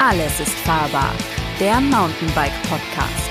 [0.00, 1.12] Alles ist fahrbar,
[1.58, 3.30] der Mountainbike Podcast.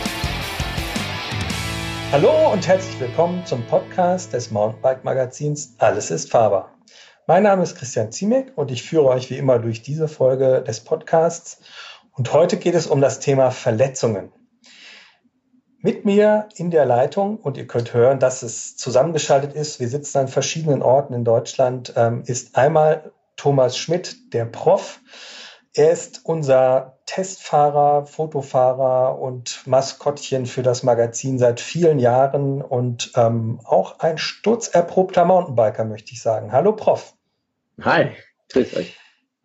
[2.12, 6.74] Hallo und herzlich willkommen zum Podcast des Mountainbike Magazins Alles ist fahrbar.
[7.26, 10.82] Mein Name ist Christian Ziemek und ich führe euch wie immer durch diese Folge des
[10.82, 11.62] Podcasts.
[12.12, 14.34] Und heute geht es um das Thema Verletzungen.
[15.80, 20.18] Mit mir in der Leitung, und ihr könnt hören, dass es zusammengeschaltet ist, wir sitzen
[20.18, 25.00] an verschiedenen Orten in Deutschland, ähm, ist einmal Thomas Schmidt, der Prof.
[25.78, 33.60] Er ist unser Testfahrer, Fotofahrer und Maskottchen für das Magazin seit vielen Jahren und ähm,
[33.64, 36.52] auch ein sturzerprobter Mountainbiker, möchte ich sagen.
[36.52, 37.14] Hallo, Prof.
[37.84, 38.10] Hi,
[38.50, 38.98] grüß euch.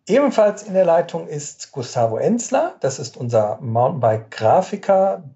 [0.07, 2.77] Ebenfalls in der Leitung ist Gustavo Enzler.
[2.79, 5.29] Das ist unser Mountainbike-Grafiker.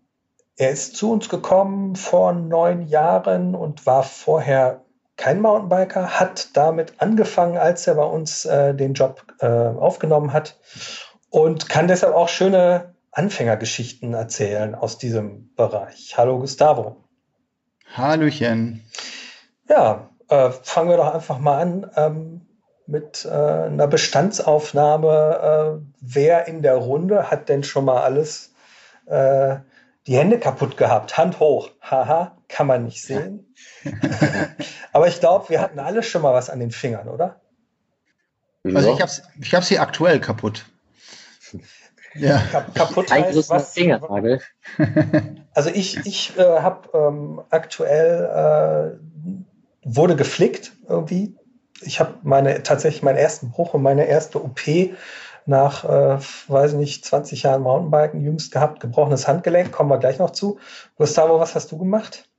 [0.56, 4.84] Er ist zu uns gekommen vor neun Jahren und war vorher
[5.18, 10.58] kein Mountainbiker, hat damit angefangen, als er bei uns äh, den Job äh, aufgenommen hat
[11.30, 16.16] und kann deshalb auch schöne Anfängergeschichten erzählen aus diesem Bereich.
[16.18, 16.98] Hallo Gustavo.
[17.94, 18.84] Hallöchen.
[19.68, 22.42] Ja, äh, fangen wir doch einfach mal an ähm,
[22.86, 25.82] mit äh, einer Bestandsaufnahme.
[25.82, 28.54] Äh, wer in der Runde hat denn schon mal alles
[29.08, 29.58] äh,
[30.08, 31.18] die Hände kaputt gehabt?
[31.18, 31.70] Hand hoch.
[31.82, 33.54] Haha, kann man nicht sehen.
[34.94, 37.42] Aber ich glaube, wir hatten alle schon mal was an den Fingern, oder?
[38.64, 40.66] Also ich habe ich hab sie aktuell kaputt.
[42.14, 42.42] Ja.
[42.52, 43.74] Kap kaputt heißt was?
[43.74, 44.42] Fingernagel.
[45.54, 49.38] Also ich, ich äh, habe ähm, aktuell äh,
[49.84, 51.36] wurde geflickt irgendwie.
[51.82, 54.62] Ich habe meine tatsächlich meinen ersten Bruch und meine erste OP
[55.48, 60.32] nach, äh, weiß nicht, 20 Jahren Mountainbiken jüngst gehabt, gebrochenes Handgelenk, kommen wir gleich noch
[60.32, 60.60] zu.
[60.98, 62.30] Gustavo, was hast du gemacht?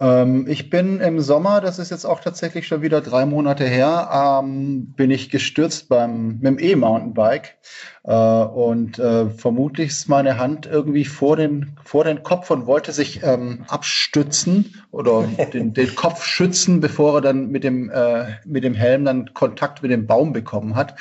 [0.00, 4.40] Ähm, ich bin im Sommer, das ist jetzt auch tatsächlich schon wieder drei Monate her,
[4.42, 7.56] ähm, bin ich gestürzt beim, mit dem E-Mountainbike.
[8.04, 12.92] Äh, und äh, vermutlich ist meine Hand irgendwie vor den, vor den Kopf und wollte
[12.92, 18.62] sich ähm, abstützen oder den, den Kopf schützen, bevor er dann mit dem, äh, mit
[18.62, 20.94] dem Helm dann Kontakt mit dem Baum bekommen hat.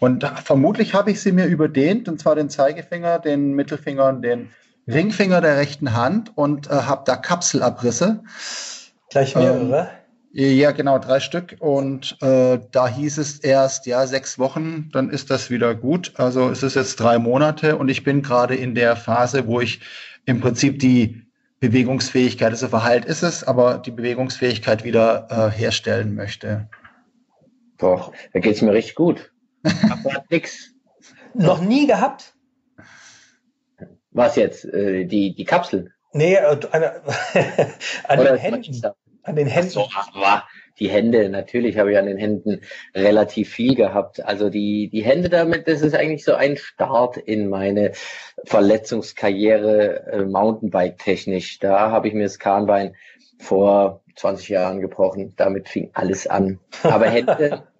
[0.00, 4.50] Und vermutlich habe ich sie mir überdehnt, und zwar den Zeigefinger, den Mittelfinger und den
[4.88, 8.22] Ringfinger der rechten Hand und äh, habe da Kapselabrisse.
[9.10, 9.80] Gleich mehrere?
[9.82, 9.88] Ähm,
[10.38, 11.56] ja, genau, drei Stück.
[11.60, 16.12] Und äh, da hieß es erst, ja, sechs Wochen, dann ist das wieder gut.
[16.16, 19.80] Also es ist jetzt drei Monate und ich bin gerade in der Phase, wo ich
[20.26, 21.26] im Prinzip die
[21.60, 26.68] Bewegungsfähigkeit, also verheilt ist es, aber die Bewegungsfähigkeit wieder äh, herstellen möchte.
[27.78, 29.32] Doch, da geht's mir richtig gut.
[29.64, 30.74] Aber nix.
[31.34, 32.35] Noch nie gehabt?
[34.16, 34.64] Was jetzt?
[34.64, 35.92] Äh, die, die Kapsel?
[36.12, 36.40] Nee, äh,
[38.08, 38.82] an Oder den Händen.
[39.22, 39.70] An den Händen.
[39.70, 39.88] So,
[40.78, 42.62] die Hände, natürlich habe ich an den Händen
[42.94, 44.24] relativ viel gehabt.
[44.24, 47.92] Also die, die Hände damit, das ist eigentlich so ein Start in meine
[48.44, 51.58] Verletzungskarriere äh, Mountainbike-technisch.
[51.58, 52.94] Da habe ich mir das Kahnbein
[53.38, 55.34] vor 20 Jahren gebrochen.
[55.36, 56.58] Damit fing alles an.
[56.82, 57.64] Aber Hände,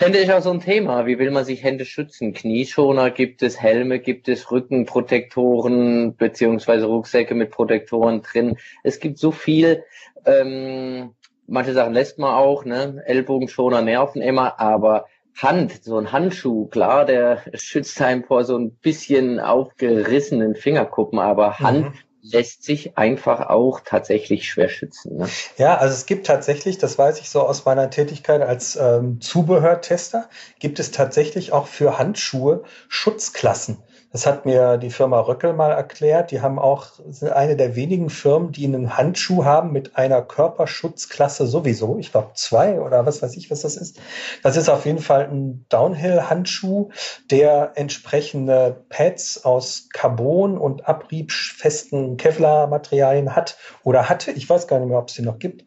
[0.00, 1.04] Hände ist auch so ein Thema.
[1.04, 2.32] Wie will man sich Hände schützen?
[2.32, 8.56] Knieschoner gibt es, Helme gibt es, Rückenprotektoren beziehungsweise Rucksäcke mit Protektoren drin.
[8.82, 9.84] Es gibt so viel.
[10.24, 11.10] Ähm,
[11.46, 13.02] manche Sachen lässt man auch, ne?
[13.04, 15.04] Ellbogenschoner nerven immer, aber
[15.36, 21.58] Hand, so ein Handschuh, klar, der schützt einen vor so ein bisschen aufgerissenen Fingerkuppen, aber
[21.58, 25.16] Hand mhm lässt sich einfach auch tatsächlich schwer schützen.
[25.16, 25.28] Ne?
[25.56, 30.28] Ja, also es gibt tatsächlich, das weiß ich so aus meiner Tätigkeit als ähm, Zubehörtester,
[30.58, 33.78] gibt es tatsächlich auch für Handschuhe Schutzklassen.
[34.12, 36.32] Das hat mir die Firma Röckel mal erklärt.
[36.32, 41.46] Die haben auch, sind eine der wenigen Firmen, die einen Handschuh haben mit einer Körperschutzklasse
[41.46, 41.96] sowieso.
[41.98, 44.00] Ich glaube zwei oder was weiß ich, was das ist.
[44.42, 46.90] Das ist auf jeden Fall ein Downhill-Handschuh,
[47.30, 54.32] der entsprechende Pads aus Carbon und abriebfesten Kevlar-Materialien hat oder hatte.
[54.32, 55.64] Ich weiß gar nicht mehr, ob es sie noch gibt.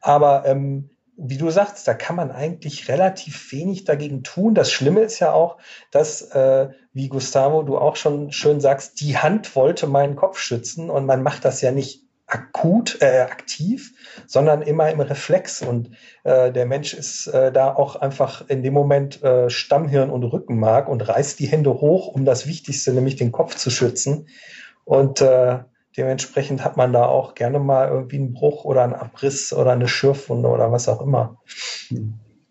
[0.00, 4.54] Aber ähm, wie du sagst, da kann man eigentlich relativ wenig dagegen tun.
[4.54, 5.58] Das Schlimme ist ja auch,
[5.92, 10.88] dass, äh, wie Gustavo, du auch schon schön sagst, die Hand wollte meinen Kopf schützen
[10.90, 13.92] und man macht das ja nicht akut, äh, aktiv,
[14.26, 15.60] sondern immer im Reflex.
[15.60, 15.90] Und
[16.22, 20.88] äh, der Mensch ist äh, da auch einfach in dem Moment äh, Stammhirn und Rückenmark
[20.88, 24.28] und reißt die Hände hoch, um das Wichtigste, nämlich den Kopf zu schützen.
[24.84, 25.58] Und äh,
[25.96, 29.86] Dementsprechend hat man da auch gerne mal irgendwie einen Bruch oder einen Abriss oder eine
[29.86, 31.38] Schürfwunde oder was auch immer.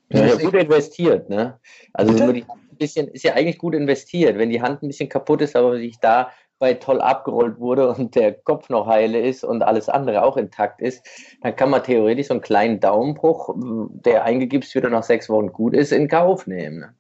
[0.10, 1.60] Ja, ja gut investiert, ne?
[1.92, 2.46] Also ein
[2.84, 4.38] bisschen ist ja eigentlich gut investiert.
[4.38, 8.16] Wenn die Hand ein bisschen kaputt ist, aber sich da bei toll abgerollt wurde und
[8.16, 11.06] der Kopf noch heile ist und alles andere auch intakt ist,
[11.42, 15.74] dann kann man theoretisch so einen kleinen Daumenbruch, der eingegipst wieder nach sechs Wochen gut
[15.76, 16.80] ist, in Kauf nehmen.
[16.80, 16.94] Ne?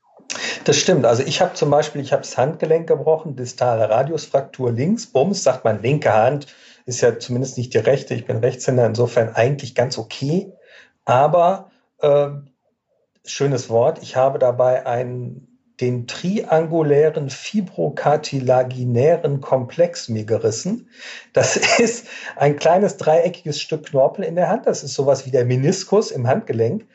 [0.65, 1.05] Das stimmt.
[1.05, 5.63] Also ich habe zum Beispiel, ich habe das Handgelenk gebrochen, distale Radiusfraktur links, Bums, sagt
[5.63, 6.47] man linke Hand,
[6.85, 8.13] ist ja zumindest nicht die rechte.
[8.13, 10.51] Ich bin Rechtshänder, insofern eigentlich ganz okay.
[11.05, 12.29] Aber äh,
[13.25, 20.89] schönes Wort, ich habe dabei einen den triangulären fibrokartilaginären Komplex mir gerissen.
[21.33, 24.67] Das ist ein kleines dreieckiges Stück Knorpel in der Hand.
[24.67, 26.85] Das ist sowas wie der Meniskus im Handgelenk.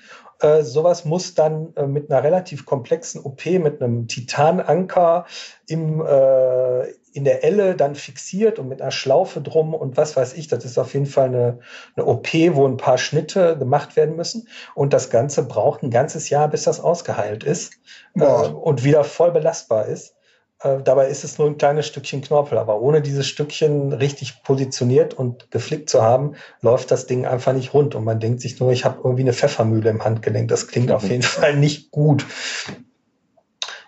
[0.40, 5.26] Äh, sowas muss dann äh, mit einer relativ komplexen OP, mit einem Titananker
[5.66, 10.34] im, äh, in der Elle dann fixiert und mit einer Schlaufe drum und was weiß
[10.34, 10.48] ich.
[10.48, 11.58] Das ist auf jeden Fall eine,
[11.96, 14.48] eine OP, wo ein paar Schnitte gemacht werden müssen.
[14.74, 17.74] Und das Ganze braucht ein ganzes Jahr, bis das ausgeheilt ist
[18.14, 20.14] äh, und wieder voll belastbar ist.
[20.60, 25.14] Äh, dabei ist es nur ein kleines Stückchen Knorpel, aber ohne dieses Stückchen richtig positioniert
[25.14, 27.94] und geflickt zu haben, läuft das Ding einfach nicht rund.
[27.94, 30.48] Und man denkt sich nur, ich habe irgendwie eine Pfeffermühle im Handgelenk.
[30.48, 30.94] Das klingt mhm.
[30.94, 32.26] auf jeden Fall nicht gut.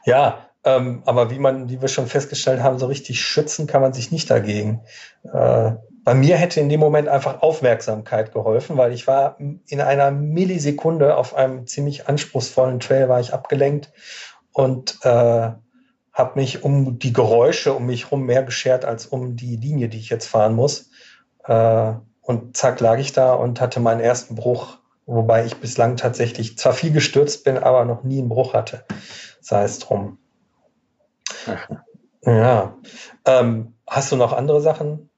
[0.05, 3.93] Ja, ähm, aber wie man, wie wir schon festgestellt haben, so richtig schützen kann man
[3.93, 4.83] sich nicht dagegen.
[5.25, 5.73] Äh,
[6.05, 11.17] bei mir hätte in dem Moment einfach Aufmerksamkeit geholfen, weil ich war in einer Millisekunde
[11.17, 13.93] auf einem ziemlich anspruchsvollen Trail war ich abgelenkt
[14.53, 15.51] und äh,
[16.13, 19.99] habe mich um die Geräusche um mich herum mehr geschert als um die Linie, die
[19.99, 20.91] ich jetzt fahren muss.
[21.45, 21.93] Äh,
[22.23, 26.73] und zack lag ich da und hatte meinen ersten Bruch, wobei ich bislang tatsächlich zwar
[26.73, 28.85] viel gestürzt bin, aber noch nie einen Bruch hatte.
[29.41, 30.19] Sei es drum.
[32.23, 32.77] Ja.
[33.25, 35.11] Ähm, hast du noch andere Sachen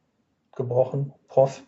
[0.55, 1.63] gebrochen, Prof?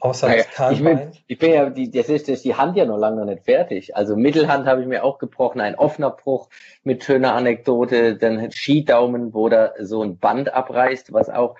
[0.00, 2.76] Außer naja, das ich bin, ich bin ja, die, das ist, das ist die Hand
[2.76, 3.96] ja noch lange noch nicht fertig.
[3.96, 6.48] Also Mittelhand habe ich mir auch gebrochen, ein offener Bruch
[6.84, 11.56] mit schöner Anekdote, dann Skidaumen, wo da so ein Band abreißt, was auch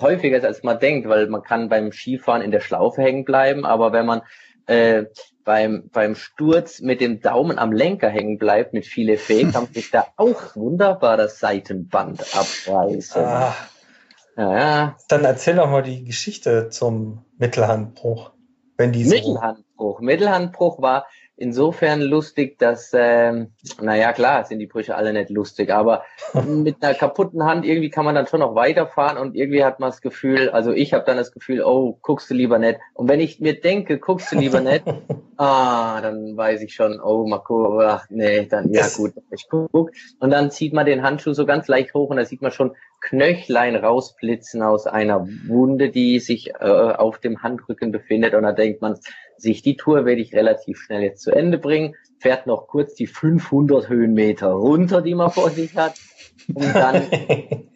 [0.00, 3.66] häufiger ist, als man denkt, weil man kann beim Skifahren in der Schlaufe hängen bleiben,
[3.66, 4.22] aber wenn man
[4.66, 5.04] äh,
[5.44, 9.90] beim, beim Sturz mit dem Daumen am Lenker hängen bleibt, mit viel Effekt, kann sich
[9.90, 13.22] da auch wunderbar das Seitenband abreißen.
[13.22, 13.54] Ah.
[14.36, 14.96] Ja, ja.
[15.08, 18.32] Dann erzähl doch mal die Geschichte zum Mittelhandbruch.
[18.78, 20.00] Wenn die so Mittelhandbruch.
[20.00, 21.06] Mittelhandbruch war
[21.42, 23.48] insofern lustig, dass, ähm,
[23.80, 26.04] naja klar, sind die Brüche alle nicht lustig, aber
[26.46, 29.90] mit einer kaputten Hand irgendwie kann man dann schon noch weiterfahren und irgendwie hat man
[29.90, 32.78] das Gefühl, also ich habe dann das Gefühl, oh, guckst du lieber nicht.
[32.94, 34.84] Und wenn ich mir denke, guckst du lieber nicht,
[35.36, 39.90] ah, dann weiß ich schon, oh, Marco, ach nee, dann ja gut, ich guck.
[40.20, 42.76] Und dann zieht man den Handschuh so ganz leicht hoch und da sieht man schon
[43.00, 48.80] Knöchlein rausblitzen aus einer Wunde, die sich äh, auf dem Handrücken befindet und da denkt
[48.80, 48.96] man,
[49.42, 53.06] sich die Tour werde ich relativ schnell jetzt zu Ende bringen, fährt noch kurz die
[53.06, 55.94] 500 Höhenmeter runter, die man vor sich hat,
[56.54, 57.02] um dann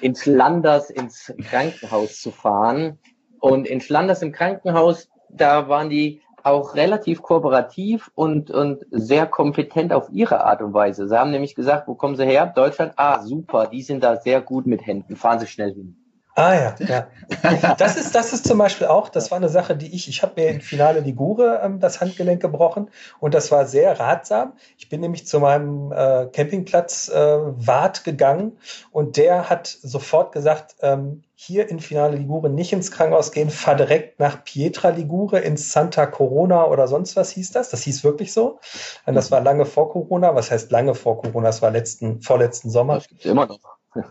[0.00, 2.98] ins Landers ins Krankenhaus zu fahren.
[3.38, 9.92] Und in Flanders im Krankenhaus, da waren die auch relativ kooperativ und, und sehr kompetent
[9.92, 11.08] auf ihre Art und Weise.
[11.08, 12.46] Sie haben nämlich gesagt, wo kommen Sie her?
[12.46, 12.92] Deutschland?
[12.96, 15.16] Ah, super, die sind da sehr gut mit Händen.
[15.16, 16.05] Fahren Sie schnell hin.
[16.38, 17.06] Ah ja, ja.
[17.78, 20.40] Das ist, das ist zum Beispiel auch, das war eine Sache, die ich, ich habe
[20.40, 22.90] mir im Finale Ligure ähm, das Handgelenk gebrochen
[23.20, 24.52] und das war sehr ratsam.
[24.76, 28.58] Ich bin nämlich zu meinem äh, Campingplatz äh, Wart gegangen
[28.92, 33.74] und der hat sofort gesagt, ähm, hier in Finale Ligure nicht ins Krankenhaus gehen, fahr
[33.74, 37.70] direkt nach Pietra Ligure ins Santa Corona oder sonst was hieß das.
[37.70, 38.60] Das hieß wirklich so.
[39.06, 40.34] Und das war lange vor Corona.
[40.34, 41.48] Was heißt lange vor Corona?
[41.48, 42.96] Das war letzten, vorletzten Sommer.
[42.96, 43.58] Das gibt's immer noch.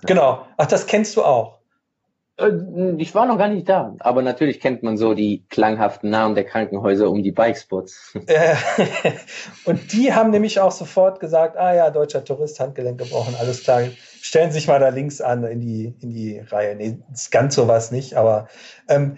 [0.05, 0.45] genau.
[0.57, 1.59] Ach, das kennst du auch.
[2.37, 2.51] Äh,
[2.97, 6.43] ich war noch gar nicht da, aber natürlich kennt man so die klanghaften Namen der
[6.43, 8.13] Krankenhäuser um die Bikespots.
[9.65, 13.83] und die haben nämlich auch sofort gesagt, ah ja, deutscher Tourist, Handgelenk gebrochen, alles klar.
[14.21, 16.75] Stellen Sie sich mal da links an in die, in die Reihe.
[16.75, 16.97] Nee,
[17.31, 18.47] ganz sowas nicht, aber
[18.89, 19.17] ähm,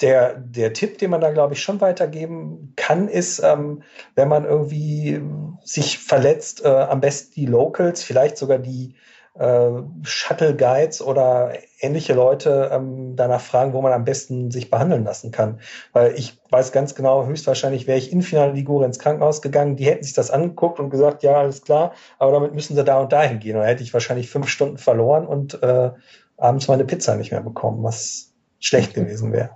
[0.00, 3.82] der, der Tipp, den man da, glaube ich, schon weitergeben kann, ist, ähm,
[4.14, 5.20] wenn man irgendwie
[5.62, 8.96] sich verletzt, äh, am besten die Locals, vielleicht sogar die
[9.38, 9.70] äh,
[10.02, 15.30] Shuttle Guides oder ähnliche Leute ähm, danach fragen, wo man am besten sich behandeln lassen
[15.30, 15.60] kann.
[15.92, 19.86] Weil ich weiß ganz genau, höchstwahrscheinlich wäre ich in Finale Ligure ins Krankenhaus gegangen, die
[19.86, 23.12] hätten sich das angeguckt und gesagt, ja, alles klar, aber damit müssen sie da und
[23.12, 23.56] dahin gehen.
[23.56, 25.90] Und dann hätte ich wahrscheinlich fünf Stunden verloren und äh,
[26.36, 29.50] abends meine Pizza nicht mehr bekommen, was schlecht gewesen wäre.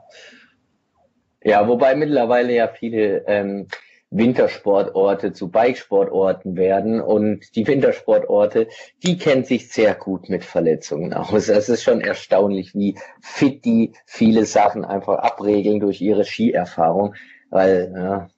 [1.43, 3.69] Ja, wobei mittlerweile ja viele ähm,
[4.11, 7.01] Wintersportorte zu Bikesportorten werden.
[7.01, 8.69] Und die Wintersportorte,
[9.03, 11.49] die kennen sich sehr gut mit Verletzungen aus.
[11.49, 17.15] Es ist schon erstaunlich, wie fit die viele Sachen einfach abregeln durch ihre Skierfahrung,
[17.51, 18.29] weil ja,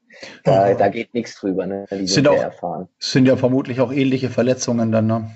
[0.44, 1.66] da, da geht nichts drüber.
[1.66, 1.86] Ne?
[1.90, 2.88] Die sind, sind auch, erfahren.
[2.98, 5.06] sind ja vermutlich auch ähnliche Verletzungen dann.
[5.06, 5.30] Ne?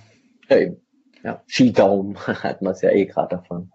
[0.48, 0.80] Ja, eben.
[1.22, 3.72] Ja, Skidaum hat man es ja eh gerade davon.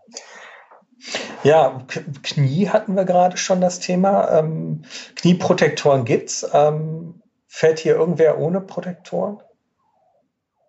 [1.44, 1.86] Ja,
[2.24, 4.30] Knie hatten wir gerade schon das Thema.
[4.32, 4.84] Ähm,
[5.16, 6.50] Knieprotektoren gibt's.
[6.54, 9.40] Ähm, fällt hier irgendwer ohne Protektoren?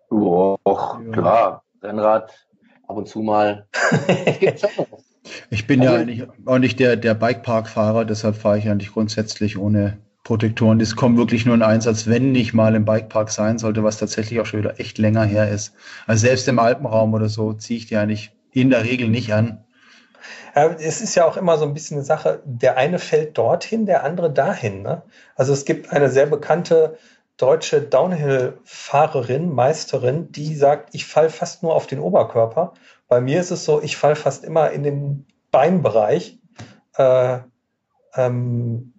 [0.09, 1.11] Och, ja.
[1.11, 2.31] klar, Rennrad
[2.87, 3.67] ab und zu mal.
[5.49, 9.57] ich bin also, ja eigentlich auch nicht der, der Bikepark-Fahrer, deshalb fahre ich eigentlich grundsätzlich
[9.57, 10.79] ohne Protektoren.
[10.79, 14.39] Das kommt wirklich nur in Einsatz, wenn nicht mal im Bikepark sein sollte, was tatsächlich
[14.39, 15.73] auch schon wieder echt länger her ist.
[16.05, 19.63] Also selbst im Alpenraum oder so ziehe ich die eigentlich in der Regel nicht an.
[20.53, 24.03] Es ist ja auch immer so ein bisschen eine Sache, der eine fällt dorthin, der
[24.03, 24.81] andere dahin.
[24.81, 25.01] Ne?
[25.35, 26.97] Also es gibt eine sehr bekannte
[27.37, 32.73] deutsche Downhill-Fahrerin, Meisterin, die sagt, ich falle fast nur auf den Oberkörper.
[33.07, 36.39] Bei mir ist es so, ich falle fast immer in den Beinbereich.
[36.97, 37.39] Äh,
[38.15, 38.93] ähm,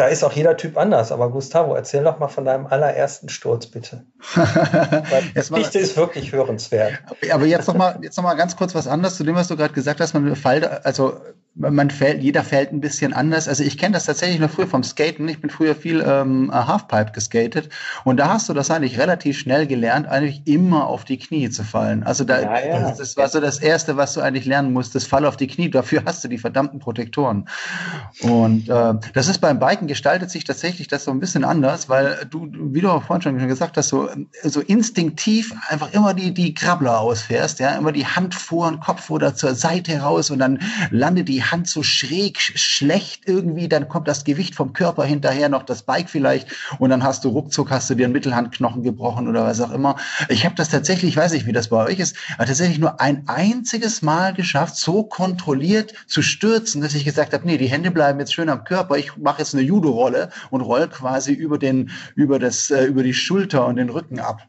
[0.00, 1.12] da ist auch jeder Typ anders.
[1.12, 4.06] Aber Gustavo, erzähl doch mal von deinem allerersten Sturz, bitte.
[4.34, 6.94] Die Geschichte ist wirklich hörenswert.
[7.30, 9.56] Aber jetzt noch mal, jetzt noch mal ganz kurz was anderes zu dem, was du
[9.56, 10.14] gerade gesagt hast.
[10.14, 11.20] Man fällt, also
[11.60, 13.46] man fällt, jeder fällt ein bisschen anders.
[13.48, 15.28] Also ich kenne das tatsächlich noch früher vom Skaten.
[15.28, 17.68] Ich bin früher viel ähm, Halfpipe geskatet
[18.04, 21.64] und da hast du das eigentlich relativ schnell gelernt, eigentlich immer auf die Knie zu
[21.64, 22.02] fallen.
[22.02, 22.80] Also da, ja, ja.
[22.80, 25.70] Das, das, war so das Erste, was du eigentlich lernen musstest, fall auf die Knie.
[25.70, 27.48] Dafür hast du die verdammten Protektoren.
[28.22, 32.26] Und äh, das ist beim Biken gestaltet sich tatsächlich das so ein bisschen anders, weil
[32.30, 34.08] du, wie du auch vorhin schon gesagt hast, so,
[34.42, 39.10] so instinktiv einfach immer die, die Krabbler ausfährst, ja, immer die Hand vor den Kopf
[39.10, 44.08] oder zur Seite raus und dann landet die Hand so schräg schlecht irgendwie, dann kommt
[44.08, 47.90] das Gewicht vom Körper hinterher, noch das Bike vielleicht und dann hast du ruckzuck, hast
[47.90, 49.96] du dir einen Mittelhandknochen gebrochen oder was auch immer.
[50.28, 53.00] Ich habe das tatsächlich, ich weiß nicht, wie das bei euch ist, aber tatsächlich nur
[53.00, 57.90] ein einziges Mal geschafft, so kontrolliert zu stürzen, dass ich gesagt habe, nee, die Hände
[57.90, 61.90] bleiben jetzt schön am Körper, ich mache jetzt eine Judo-Rolle und roll quasi über den,
[62.14, 64.46] über das, äh, über die Schulter und den Rücken ab.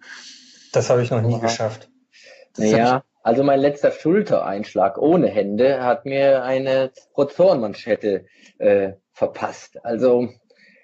[0.71, 1.41] Das habe ich noch nie Aha.
[1.41, 1.89] geschafft.
[2.57, 8.25] naja, also mein letzter Schultereinschlag ohne Hände hat mir eine Rotorenmanschette
[8.57, 9.83] äh, verpasst.
[9.83, 10.29] Also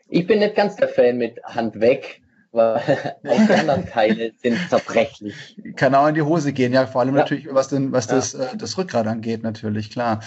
[0.10, 2.22] ich bin nicht ganz der Fan mit Hand weg
[2.58, 2.76] aber
[3.28, 5.56] auch die anderen Teile sind zerbrechlich.
[5.76, 7.22] Kann auch in die Hose gehen, ja, vor allem ja.
[7.22, 8.16] natürlich, was, den, was ja.
[8.16, 10.22] das, äh, das Rückgrat angeht, natürlich, klar.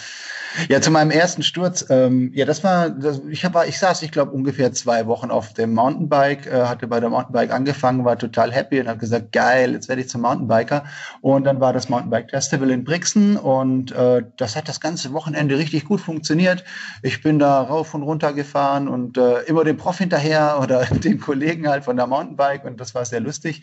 [0.68, 4.10] Ja, zu meinem ersten Sturz, ähm, ja, das war, das, ich, hab, ich saß, ich
[4.10, 8.52] glaube, ungefähr zwei Wochen auf dem Mountainbike, äh, hatte bei der Mountainbike angefangen, war total
[8.52, 10.84] happy und habe gesagt, geil, jetzt werde ich zum Mountainbiker.
[11.20, 15.56] Und dann war das Mountainbike Festival in Brixen und äh, das hat das ganze Wochenende
[15.56, 16.64] richtig gut funktioniert.
[17.02, 21.20] Ich bin da rauf und runter gefahren und äh, immer dem Prof hinterher oder den
[21.20, 23.62] Kollegen halt von der Mountainbike Mountainbike und das war sehr lustig.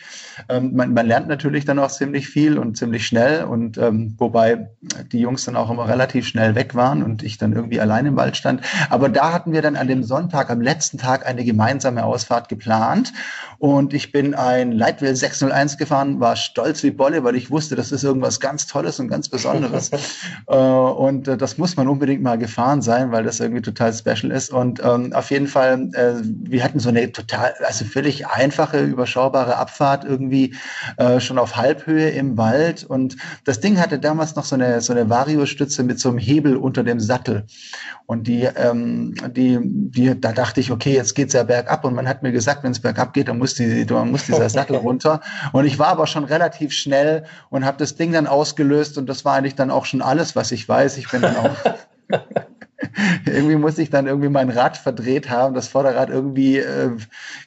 [0.50, 4.70] Ähm, man, man, lernt natürlich dann auch ziemlich viel und ziemlich schnell und ähm, wobei
[5.12, 8.16] die Jungs dann auch immer relativ schnell weg waren und ich dann irgendwie allein im
[8.16, 8.62] Wald stand.
[8.90, 13.14] Aber da hatten wir dann an dem Sonntag, am letzten Tag eine gemeinsame Ausfahrt geplant
[13.60, 17.92] und ich bin ein Leitwell 601 gefahren, war stolz wie Bolle, weil ich wusste, das
[17.92, 19.90] ist irgendwas ganz Tolles und ganz Besonderes.
[20.48, 24.32] äh, und äh, das muss man unbedingt mal gefahren sein, weil das irgendwie total special
[24.32, 24.52] ist.
[24.52, 29.58] Und ähm, auf jeden Fall, äh, wir hatten so eine total, also völlig einfache, überschaubare
[29.58, 30.56] Abfahrt irgendwie
[30.98, 32.84] äh, schon auf Halbhöhe im Wald.
[32.84, 36.56] Und das Ding hatte damals noch so eine, so eine Variostütze mit so einem Hebel
[36.56, 37.46] unter dem Sattel.
[38.06, 41.84] Und die, ähm, die, die, da dachte ich, okay, jetzt geht's ja bergab.
[41.84, 44.50] Und man hat mir gesagt, wenn es bergab geht, dann muss, die, dann muss dieser
[44.50, 45.20] Sattel runter.
[45.52, 48.98] Und ich war aber schon relativ schnell und habe das Ding dann ausgelöst.
[48.98, 50.98] Und das war eigentlich dann auch schon alles, was ich weiß.
[50.98, 51.56] Ich bin dann auch
[53.26, 56.92] irgendwie muss ich dann irgendwie mein Rad verdreht haben, das Vorderrad irgendwie, äh,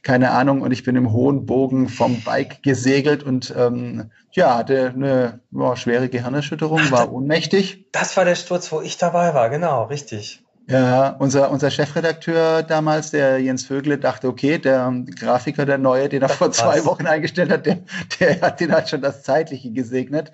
[0.02, 4.92] keine Ahnung, und ich bin im hohen Bogen vom Bike gesegelt und ähm, ja, hatte
[4.94, 7.87] eine boah, schwere Gehirnerschütterung, war ohnmächtig.
[7.92, 10.42] Das war der Sturz, wo ich dabei war, genau, richtig.
[10.68, 16.22] Ja, unser, unser Chefredakteur damals, der Jens Vögle, dachte, okay, der Grafiker, der Neue, den
[16.22, 17.78] er das vor zwei Wochen eingestellt hat, der,
[18.20, 20.30] der hat den halt schon das Zeitliche gesegnet.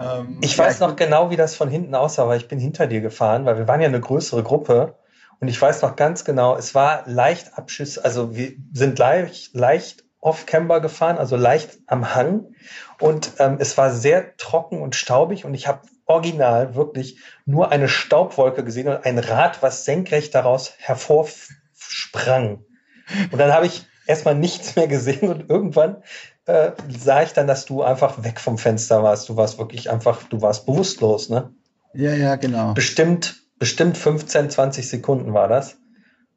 [0.00, 3.00] Ähm, ich weiß noch genau, wie das von hinten aussah, weil ich bin hinter dir
[3.00, 4.96] gefahren, weil wir waren ja eine größere Gruppe.
[5.40, 10.04] Und ich weiß noch ganz genau, es war leicht Abschüsse, also wir sind leicht, leicht
[10.20, 12.54] off-camber gefahren, also leicht am Hang.
[13.00, 17.88] Und ähm, es war sehr trocken und staubig und ich habe original wirklich nur eine
[17.88, 22.64] Staubwolke gesehen und ein Rad, was senkrecht daraus hervorsprang.
[23.30, 26.02] Und dann habe ich erstmal nichts mehr gesehen und irgendwann
[26.48, 29.28] äh, sah ich dann, dass du einfach weg vom Fenster warst.
[29.28, 31.52] Du warst wirklich einfach, du warst bewusstlos, ne?
[31.92, 32.72] Ja, ja, genau.
[32.72, 35.76] Bestimmt, bestimmt 15, 20 Sekunden war das.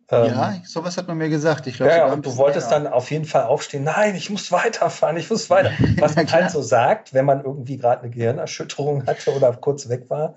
[0.09, 1.65] Ähm, ja, sowas hat man mir gesagt.
[1.67, 2.83] Ich glaub, ja, und du wolltest länger.
[2.85, 3.85] dann auf jeden Fall aufstehen.
[3.85, 5.71] Nein, ich muss weiterfahren, ich muss weiter.
[5.99, 10.09] Was man halt so sagt, wenn man irgendwie gerade eine Gehirnerschütterung hatte oder kurz weg
[10.09, 10.35] war.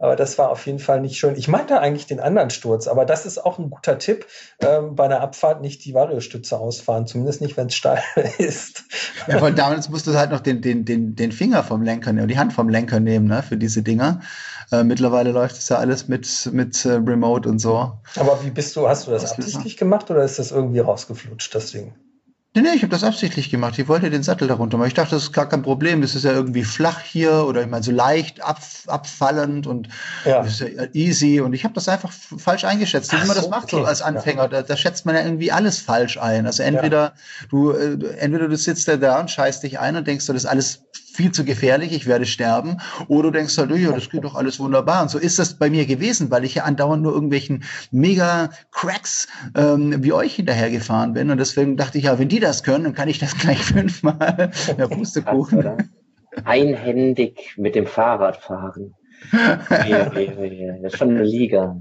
[0.00, 1.34] Aber das war auf jeden Fall nicht schön.
[1.34, 4.26] Ich meinte eigentlich den anderen Sturz, aber das ist auch ein guter Tipp.
[4.60, 8.02] Ähm, bei einer Abfahrt nicht die Variostütze ausfahren, zumindest nicht, wenn es steil
[8.38, 8.84] ist.
[9.26, 12.28] Ja, weil damals musst du halt noch den, den, den, den Finger vom Lenker nehmen,
[12.28, 14.20] die Hand vom Lenker nehmen, ne, für diese Dinger.
[14.70, 17.92] Äh, mittlerweile läuft es ja alles mit, mit äh, Remote und so.
[18.16, 21.72] Aber wie bist du, hast du das absichtlich gemacht oder ist das irgendwie rausgeflutscht, das
[21.72, 21.94] Ding?
[22.58, 23.78] Nee, nee, ich habe das absichtlich gemacht.
[23.78, 24.88] Ich wollte den Sattel darunter machen.
[24.88, 26.02] Ich dachte, das ist gar kein Problem.
[26.02, 29.88] Das ist ja irgendwie flach hier oder ich meine so leicht ab, abfallend und
[30.24, 30.40] ja.
[30.40, 31.40] ist ja easy.
[31.40, 33.12] Und ich habe das einfach falsch eingeschätzt.
[33.12, 33.76] Wie man das macht okay.
[33.76, 34.42] so als Anfänger.
[34.42, 34.48] Ja.
[34.48, 36.46] Da, da, schätzt man ja irgendwie alles falsch ein.
[36.46, 37.14] Also entweder
[37.48, 40.82] du, äh, entweder du sitzt da und scheißt dich ein und denkst, das ist alles
[41.18, 42.76] viel zu gefährlich, ich werde sterben.
[43.08, 45.02] Oder du denkst halt, ja, das geht doch alles wunderbar.
[45.02, 49.26] Und so ist das bei mir gewesen, weil ich ja andauernd nur irgendwelchen mega Cracks
[49.56, 51.30] ähm, wie euch hinterhergefahren bin.
[51.30, 54.52] Und deswegen dachte ich, ja, wenn die das können, dann kann ich das gleich fünfmal.
[54.78, 55.90] Ja, Pustekuchen.
[56.44, 58.94] Einhändig mit dem Fahrrad fahren.
[59.32, 61.80] Das ist schon eine Liga.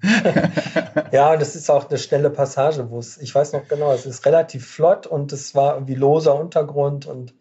[1.12, 4.24] ja, das ist auch eine schnelle Passage, wo es, ich weiß noch genau, es ist
[4.24, 7.34] relativ flott und es war irgendwie loser Untergrund und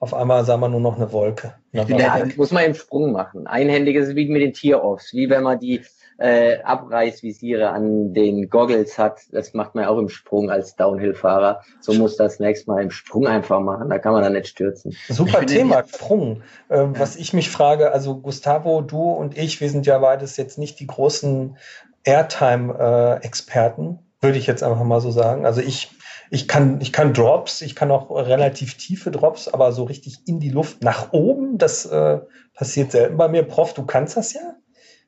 [0.00, 1.54] auf einmal sah man nur noch eine Wolke.
[1.72, 3.46] Ja, das muss man im Sprung machen.
[3.46, 5.82] Einhändiges wie mit den Tier-Offs, wie wenn man die
[6.16, 9.20] äh, Abreißvisiere an den Goggles hat.
[9.30, 11.62] Das macht man auch im Sprung als Downhill-Fahrer.
[11.80, 13.90] So muss das nächste Mal im Sprung einfach machen.
[13.90, 14.96] Da kann man dann nicht stürzen.
[15.08, 16.42] Super Thema, Sprung.
[16.70, 20.58] Äh, was ich mich frage, also Gustavo, du und ich, wir sind ja beides jetzt
[20.58, 21.58] nicht die großen
[22.04, 25.44] Airtime-Experten, äh, würde ich jetzt einfach mal so sagen.
[25.44, 25.90] Also ich
[26.30, 30.38] ich kann, ich kann Drops, ich kann auch relativ tiefe Drops, aber so richtig in
[30.38, 32.20] die Luft nach oben, das äh,
[32.54, 33.42] passiert selten bei mir.
[33.42, 34.54] Prof, du kannst das ja?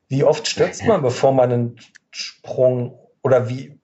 [0.09, 1.79] Wie oft stürzt man, bevor man einen
[2.11, 3.79] Sprung oder wie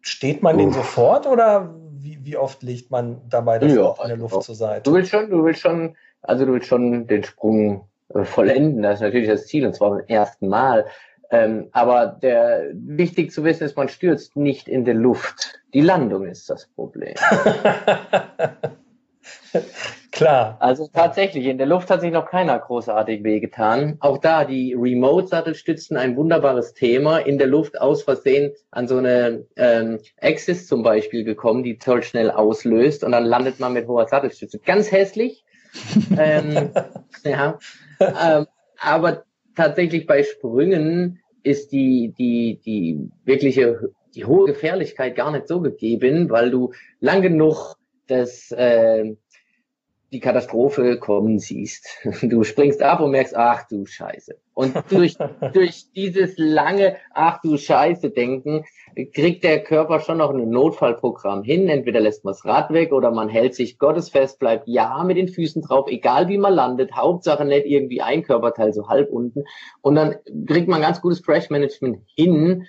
[0.00, 4.16] steht man den sofort oder wie, wie oft legt man dabei das ja, in der
[4.16, 4.82] Luft also, zur Seite?
[4.82, 8.82] Du willst schon, du willst schon, also du willst schon den Sprung äh, vollenden.
[8.82, 10.86] Das ist natürlich das Ziel und zwar beim ersten Mal.
[11.32, 15.62] Ähm, aber der, wichtig zu wissen ist, man stürzt nicht in der Luft.
[15.72, 17.14] Die Landung ist das Problem.
[20.10, 20.58] Klar.
[20.60, 23.96] Also tatsächlich, in der Luft hat sich noch keiner großartig wehgetan.
[24.00, 27.18] Auch da, die Remote-Sattelstützen, ein wunderbares Thema.
[27.18, 32.02] In der Luft aus Versehen an so eine ähm, Axis zum Beispiel gekommen, die toll
[32.02, 34.58] schnell auslöst und dann landet man mit hoher Sattelstütze.
[34.58, 35.46] Ganz hässlich.
[36.18, 36.70] ähm,
[37.24, 37.58] ja.
[37.98, 38.46] Ähm,
[38.78, 39.24] aber
[39.56, 46.30] tatsächlich bei Sprüngen ist die, die, die wirkliche, die hohe Gefährlichkeit gar nicht so gegeben,
[46.30, 47.76] weil du lang genug
[48.06, 49.14] das, äh,
[50.12, 51.88] die Katastrophe kommen siehst.
[52.22, 54.38] Du springst ab und merkst, ach du Scheiße.
[54.54, 55.16] Und durch,
[55.54, 58.64] durch dieses lange, ach du Scheiße denken,
[59.14, 61.68] kriegt der Körper schon noch ein Notfallprogramm hin.
[61.68, 65.28] Entweder lässt man das Rad weg oder man hält sich gottesfest, bleibt ja mit den
[65.28, 66.92] Füßen drauf, egal wie man landet.
[66.92, 69.44] Hauptsache nicht irgendwie ein Körperteil so halb unten.
[69.80, 72.66] Und dann kriegt man ganz gutes Crash-Management hin.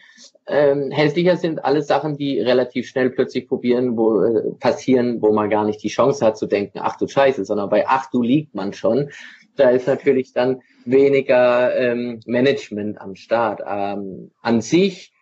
[0.48, 5.50] Ähm, hässlicher sind alle Sachen, die relativ schnell plötzlich probieren, wo äh, passieren, wo man
[5.50, 8.56] gar nicht die Chance hat zu denken, ach du Scheiße, sondern bei ach du liegt
[8.56, 9.10] man schon.
[9.56, 13.62] Da ist natürlich dann weniger ähm, Management am Start.
[13.68, 15.14] Ähm, an sich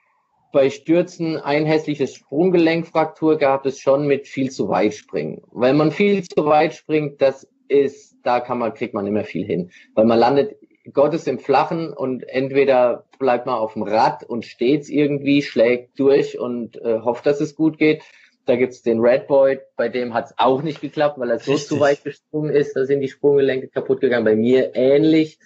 [0.51, 5.41] bei Stürzen ein hässliches Sprunggelenkfraktur gab es schon mit viel zu weit springen.
[5.51, 9.45] Weil man viel zu weit springt, das ist, da kann man, kriegt man mehr viel
[9.45, 9.71] hin.
[9.95, 10.57] Weil man landet
[10.93, 16.39] Gottes im Flachen und entweder bleibt man auf dem Rad und steht's irgendwie, schlägt durch
[16.39, 18.03] und äh, hofft, dass es gut geht.
[18.45, 21.67] Da gibt's den Red Boy, bei dem hat's auch nicht geklappt, weil er so Richtig.
[21.67, 24.25] zu weit gesprungen ist, da sind die Sprunggelenke kaputt gegangen.
[24.25, 25.39] Bei mir ähnlich.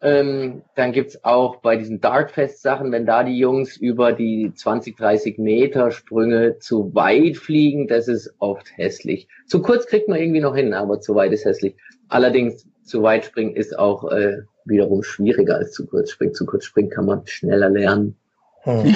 [0.00, 5.38] Ähm, dann gibt's auch bei diesen Dartfest-Sachen, wenn da die Jungs über die 20, 30
[5.38, 9.28] Meter Sprünge zu weit fliegen, das ist oft hässlich.
[9.46, 11.76] Zu kurz kriegt man irgendwie noch hin, aber zu weit ist hässlich.
[12.08, 16.34] Allerdings zu weit springen ist auch äh, wiederum schwieriger als zu kurz springen.
[16.34, 18.16] Zu kurz springen kann man schneller lernen.
[18.62, 18.94] Hm.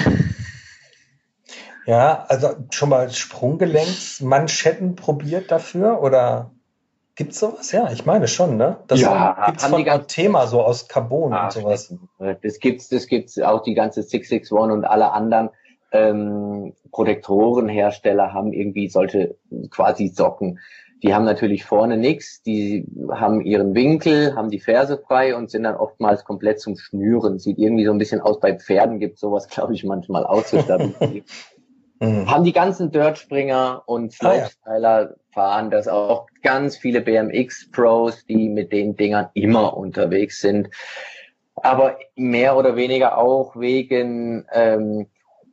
[1.87, 6.51] Ja, also schon mal Sprunggelenksmanschetten probiert dafür oder?
[7.15, 7.71] Gibt's sowas?
[7.71, 8.77] Ja, ich meine schon, ne?
[8.87, 11.95] Das ja, gibt's von die Thema so aus Carbon ah, und sowas.
[12.19, 15.49] Das gibt's, das gibt's auch die ganze 661 und alle anderen
[15.91, 19.37] ähm, Protektorenhersteller haben irgendwie solche
[19.71, 20.59] quasi Socken.
[21.03, 25.63] Die haben natürlich vorne nichts, die haben ihren Winkel, haben die Ferse frei und sind
[25.63, 27.39] dann oftmals komplett zum Schnüren.
[27.39, 30.95] Sieht irgendwie so ein bisschen aus bei Pferden, gibt sowas, glaube ich, manchmal auszustatten.
[31.99, 32.29] Mhm.
[32.29, 35.15] Haben die ganzen Dirtspringer und Slopestyler ah, ja.
[35.33, 40.69] fahren das auch ganz viele BMX-Pros, die mit den Dingern immer unterwegs sind.
[41.55, 45.07] Aber mehr oder weniger auch wegen ähm,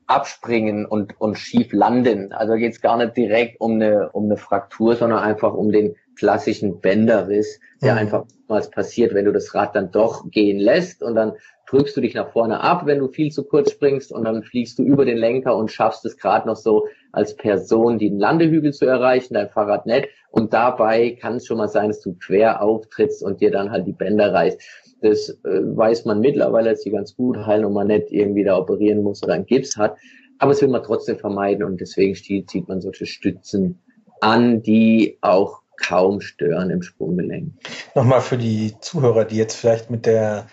[0.07, 2.33] Abspringen und, und schief landen.
[2.33, 5.97] Also geht es gar nicht direkt um eine, um eine Fraktur, sondern einfach um den
[6.17, 7.99] klassischen Bänderriss, der mhm.
[7.99, 11.33] einfach mal passiert, wenn du das Rad dann doch gehen lässt und dann
[11.67, 14.79] drückst du dich nach vorne ab, wenn du viel zu kurz springst und dann fliegst
[14.79, 18.87] du über den Lenker und schaffst es gerade noch so als Person den Landehügel zu
[18.87, 23.23] erreichen, dein Fahrrad nicht und dabei kann es schon mal sein, dass du quer auftrittst
[23.23, 24.61] und dir dann halt die Bänder reißt.
[25.01, 28.59] Das äh, weiß man mittlerweile, dass sie ganz gut heilen und man nicht irgendwie da
[28.59, 29.97] operieren muss oder einen Gips hat.
[30.39, 33.79] Aber es will man trotzdem vermeiden und deswegen zieht man solche Stützen
[34.21, 37.53] an, die auch kaum stören im Sprunggelenk.
[37.95, 40.47] Nochmal für die Zuhörer, die jetzt vielleicht mit der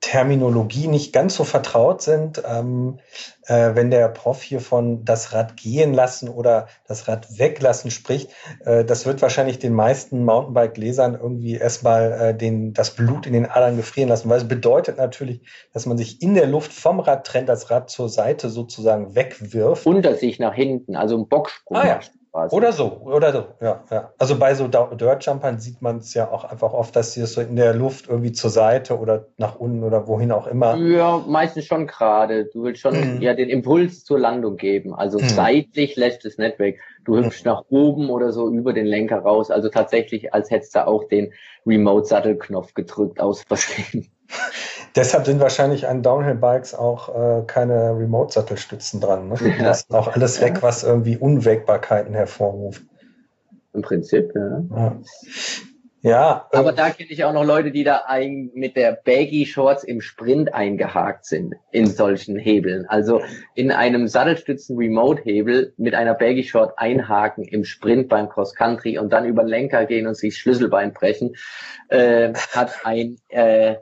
[0.00, 3.00] Terminologie nicht ganz so vertraut sind, ähm,
[3.46, 8.30] äh, wenn der Prof hier von das Rad gehen lassen oder das Rad weglassen spricht,
[8.64, 13.46] äh, das wird wahrscheinlich den meisten Mountainbike-Lesern irgendwie erstmal äh, den, das Blut in den
[13.46, 15.40] Adern gefrieren lassen, weil es bedeutet natürlich,
[15.72, 19.84] dass man sich in der Luft vom Rad trennt, das Rad zur Seite sozusagen wegwirft.
[19.84, 21.78] Unter sich nach hinten, also ein Bocksprung.
[21.78, 22.00] Ah, ja
[22.32, 22.54] quasi.
[22.54, 24.12] Oder so, oder so, ja, ja.
[24.18, 27.40] Also bei so Dirt-Jumpern sieht man es ja auch einfach oft, dass sie es so
[27.40, 30.76] in der Luft irgendwie zur Seite oder nach unten oder wohin auch immer.
[30.76, 32.46] Ja, meistens schon gerade.
[32.46, 33.22] Du willst schon mhm.
[33.22, 34.94] ja den Impuls zur Landung geben.
[34.94, 35.28] Also mhm.
[35.28, 36.80] seitlich lässt es nicht weg.
[37.04, 37.50] Du hüpfst mhm.
[37.50, 39.50] nach oben oder so über den Lenker raus.
[39.50, 41.32] Also tatsächlich, als hättest du auch den
[41.66, 44.08] Remote-Sattelknopf gedrückt aus Versehen.
[44.96, 49.28] Deshalb sind wahrscheinlich an Downhill-Bikes auch äh, keine Remote-Sattelstützen dran.
[49.28, 49.36] Ne?
[49.58, 49.64] Ja.
[49.64, 52.82] Das ist auch alles weg, was irgendwie Unwägbarkeiten hervorruft.
[53.74, 54.62] Im Prinzip, ja.
[54.74, 55.00] Ja,
[56.00, 59.44] ja aber äh, da kenne ich auch noch Leute, die da ein, mit der Baggy
[59.44, 62.86] Shorts im Sprint eingehakt sind in solchen Hebeln.
[62.88, 63.20] Also
[63.54, 68.96] in einem Sattelstützen Remote Hebel mit einer Baggy Short einhaken im Sprint beim Cross Country
[68.96, 71.36] und dann über den Lenker gehen und sich Schlüsselbein brechen,
[71.88, 73.76] äh, hat ein äh,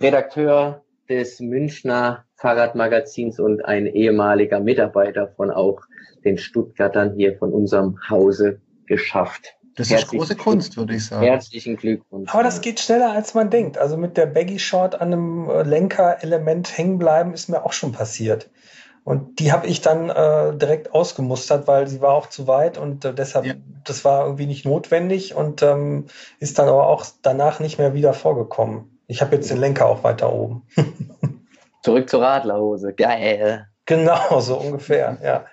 [0.00, 5.80] Redakteur des Münchner Fahrradmagazins und ein ehemaliger Mitarbeiter von auch
[6.24, 9.54] den Stuttgartern hier von unserem Hause geschafft.
[9.76, 11.24] Das ist große Kunst, würde ich sagen.
[11.24, 12.32] Herzlichen Glückwunsch.
[12.32, 13.76] Aber das geht schneller, als man denkt.
[13.76, 17.92] Also mit der Baggy Short an einem äh, Lenkerelement hängen bleiben, ist mir auch schon
[17.92, 18.50] passiert.
[19.04, 23.04] Und die habe ich dann äh, direkt ausgemustert, weil sie war auch zu weit und
[23.04, 23.54] äh, deshalb, ja.
[23.84, 26.06] das war irgendwie nicht notwendig und ähm,
[26.40, 28.95] ist dann aber auch danach nicht mehr wieder vorgekommen.
[29.06, 30.66] Ich habe jetzt den Lenker auch weiter oben.
[31.82, 32.92] Zurück zur Radlerhose.
[32.92, 33.68] Geil.
[33.84, 35.46] Genau, so ungefähr, ja.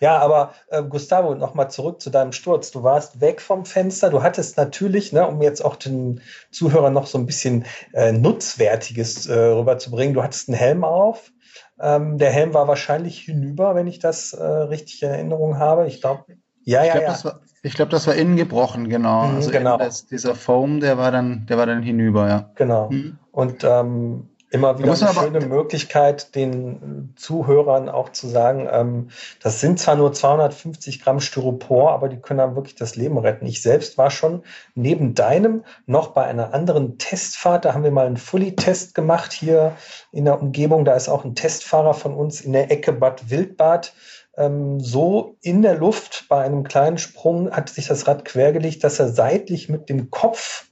[0.00, 2.70] Ja, aber äh, Gustavo, nochmal zurück zu deinem Sturz.
[2.70, 4.10] Du warst weg vom Fenster.
[4.10, 7.64] Du hattest natürlich, ne, um jetzt auch den Zuhörern noch so ein bisschen
[7.94, 11.32] äh, Nutzwertiges äh, rüberzubringen, du hattest einen Helm auf.
[11.80, 15.86] Ähm, der Helm war wahrscheinlich hinüber, wenn ich das äh, richtig in Erinnerung habe.
[15.86, 16.24] Ich glaube,
[16.62, 17.08] ja, ich ja, glaub, ja.
[17.08, 19.26] Das war, ich glaube, das war innen gebrochen, genau.
[19.26, 19.76] Mhm, also genau.
[19.76, 22.50] Das, dieser Foam, der war dann, der war dann hinüber, ja.
[22.54, 22.90] Genau.
[22.90, 23.18] Mhm.
[23.32, 29.08] Und ähm, immer wieder eine schöne Möglichkeit, den Zuhörern auch zu sagen, ähm,
[29.42, 33.46] das sind zwar nur 250 Gramm Styropor, aber die können dann wirklich das Leben retten.
[33.46, 34.44] Ich selbst war schon
[34.76, 39.72] neben deinem noch bei einer anderen Testfahrt, da haben wir mal einen Fully-Test gemacht hier
[40.12, 40.84] in der Umgebung.
[40.84, 43.92] Da ist auch ein Testfahrer von uns in der Ecke Bad Wildbad
[44.36, 48.98] ähm, so in der Luft bei einem kleinen Sprung hat sich das Rad quergelegt, dass
[48.98, 50.66] er seitlich mit dem Kopf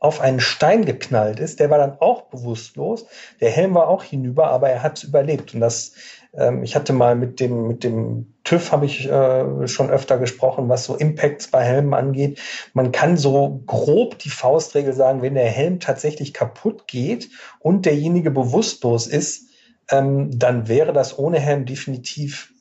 [0.00, 1.60] auf einen Stein geknallt ist.
[1.60, 3.04] Der war dann auch bewusstlos.
[3.40, 5.52] Der Helm war auch hinüber, aber er hat überlebt.
[5.52, 5.92] Und das,
[6.32, 10.70] ähm, ich hatte mal mit dem, mit dem TÜV habe ich äh, schon öfter gesprochen,
[10.70, 12.40] was so Impacts bei Helmen angeht.
[12.72, 18.30] Man kann so grob die Faustregel sagen, wenn der Helm tatsächlich kaputt geht und derjenige
[18.30, 19.50] bewusstlos ist,
[19.90, 22.54] ähm, dann wäre das ohne Helm definitiv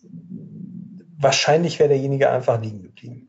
[1.20, 3.29] wahrscheinlich wäre derjenige einfach liegen geblieben.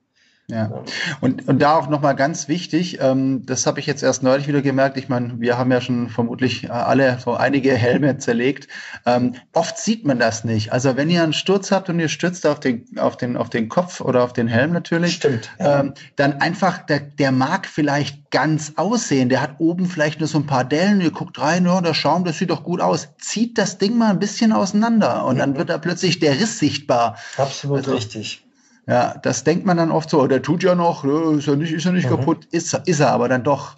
[0.50, 0.82] Ja.
[1.20, 4.62] Und, und da auch nochmal ganz wichtig, ähm, das habe ich jetzt erst neulich wieder
[4.62, 4.96] gemerkt.
[4.96, 8.68] Ich meine, wir haben ja schon vermutlich äh, alle so einige Helme zerlegt.
[9.06, 10.72] Ähm, oft sieht man das nicht.
[10.72, 13.68] Also wenn ihr einen Sturz habt und ihr stürzt auf den, auf den, auf den
[13.68, 15.80] Kopf oder auf den Helm natürlich, Stimmt, ja.
[15.80, 19.28] ähm, dann einfach, der, der mag vielleicht ganz aussehen.
[19.28, 22.24] Der hat oben vielleicht nur so ein paar Dellen, ihr guckt rein, ja, der Schaum,
[22.24, 23.08] das sieht doch gut aus.
[23.18, 25.38] Zieht das Ding mal ein bisschen auseinander und mhm.
[25.38, 27.16] dann wird da plötzlich der Riss sichtbar.
[27.36, 28.44] Absolut also, richtig.
[28.90, 31.84] Ja, das denkt man dann oft so, der tut ja noch, ist ja nicht, ist
[31.84, 32.16] ja nicht mhm.
[32.16, 33.76] kaputt, ist, ist er aber dann doch.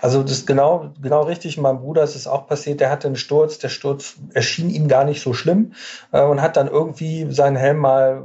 [0.00, 1.58] Also das ist genau, genau richtig.
[1.58, 5.04] Meinem Bruder ist es auch passiert, der hatte einen Sturz, der Sturz erschien ihm gar
[5.04, 5.72] nicht so schlimm
[6.10, 8.24] äh, und hat dann irgendwie seinen Helm mal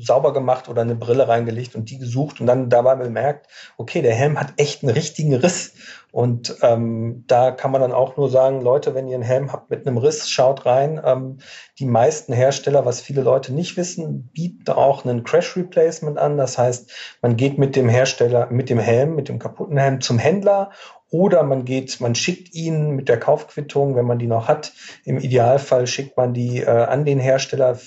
[0.00, 4.14] sauber gemacht oder eine Brille reingelegt und die gesucht und dann dabei bemerkt, okay, der
[4.14, 5.74] Helm hat echt einen richtigen Riss.
[6.12, 9.70] Und ähm, da kann man dann auch nur sagen, Leute, wenn ihr einen Helm habt
[9.70, 11.00] mit einem Riss, schaut rein.
[11.04, 11.38] Ähm,
[11.78, 16.36] die meisten Hersteller, was viele Leute nicht wissen, bieten auch einen Crash Replacement an.
[16.36, 16.90] Das heißt,
[17.22, 20.70] man geht mit dem Hersteller, mit dem Helm, mit dem kaputten Helm zum Händler
[21.10, 24.72] oder man geht, man schickt ihn mit der Kaufquittung, wenn man die noch hat.
[25.04, 27.78] Im Idealfall schickt man die äh, an den Hersteller.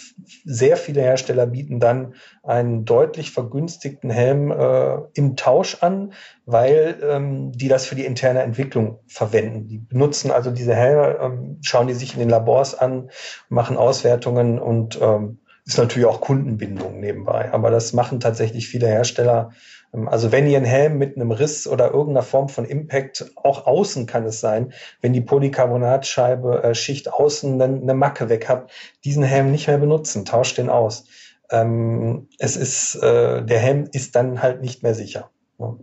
[0.44, 6.12] Sehr viele Hersteller bieten dann einen deutlich vergünstigten Helm äh, im Tausch an,
[6.46, 9.68] weil ähm, die das für die interne Entwicklung verwenden.
[9.70, 13.10] Die benutzen also diese Helme, ähm, schauen die sich in den Labors an,
[13.48, 17.54] machen Auswertungen und ähm, ist natürlich auch Kundenbindung nebenbei.
[17.54, 19.52] Aber das machen tatsächlich viele Hersteller.
[19.94, 23.66] Ähm, also wenn ihr einen Helm mit einem Riss oder irgendeiner Form von Impact, auch
[23.66, 28.72] außen kann es sein, wenn die Polycarbonatscheibe äh, Schicht außen eine, Macke weg hat,
[29.04, 31.06] diesen Helm nicht mehr benutzen, tauscht den aus.
[31.52, 35.30] Ähm, es ist, äh, der Helm ist dann halt nicht mehr sicher.
[35.60, 35.76] Ja.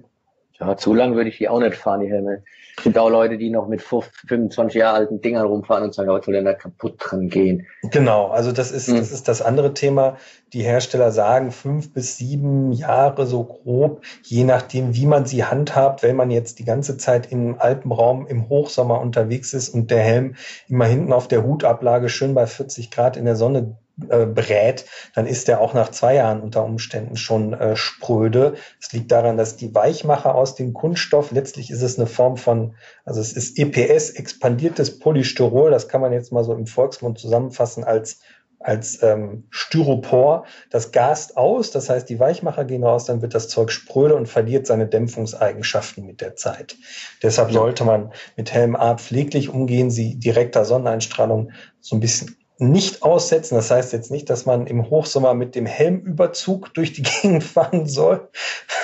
[0.61, 2.43] Ja, zu lang würde ich die auch nicht fahren, die Helme.
[2.77, 6.25] Es gibt auch Leute, die noch mit 25 Jahre alten Dingern rumfahren und sagen, was
[6.25, 7.67] soll denn da kaputt dran gehen?
[7.83, 8.97] Genau, also das ist, mhm.
[8.97, 10.17] das ist das andere Thema.
[10.53, 16.03] Die Hersteller sagen fünf bis sieben Jahre so grob, je nachdem, wie man sie handhabt.
[16.03, 20.37] Wenn man jetzt die ganze Zeit im Alpenraum im Hochsommer unterwegs ist und der Helm
[20.69, 23.77] immer hinten auf der Hutablage schön bei 40 Grad in der Sonne
[24.09, 24.85] äh, brät,
[25.15, 28.55] dann ist der auch nach zwei Jahren unter Umständen schon äh, spröde.
[28.81, 32.75] Es liegt daran, dass die Weichmacher aus dem Kunststoff, letztlich ist es eine Form von,
[33.05, 37.85] also es ist EPS, expandiertes Polystyrol, das kann man jetzt mal so im Volksmund zusammenfassen
[37.85, 38.21] als
[38.61, 40.45] als ähm, Styropor.
[40.69, 44.27] Das gast aus, das heißt, die Weichmacher gehen raus, dann wird das Zeug spröde und
[44.29, 46.77] verliert seine Dämpfungseigenschaften mit der Zeit.
[47.23, 53.03] Deshalb sollte man mit Helm A pfleglich umgehen, sie direkter Sonneneinstrahlung so ein bisschen nicht
[53.03, 53.55] aussetzen.
[53.55, 57.87] Das heißt jetzt nicht, dass man im Hochsommer mit dem Helmüberzug durch die Gegend fahren
[57.87, 58.29] soll,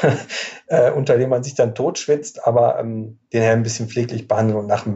[0.66, 4.58] äh, unter dem man sich dann totschwitzt, aber ähm, den Helm ein bisschen pfleglich behandeln
[4.58, 4.86] und nach,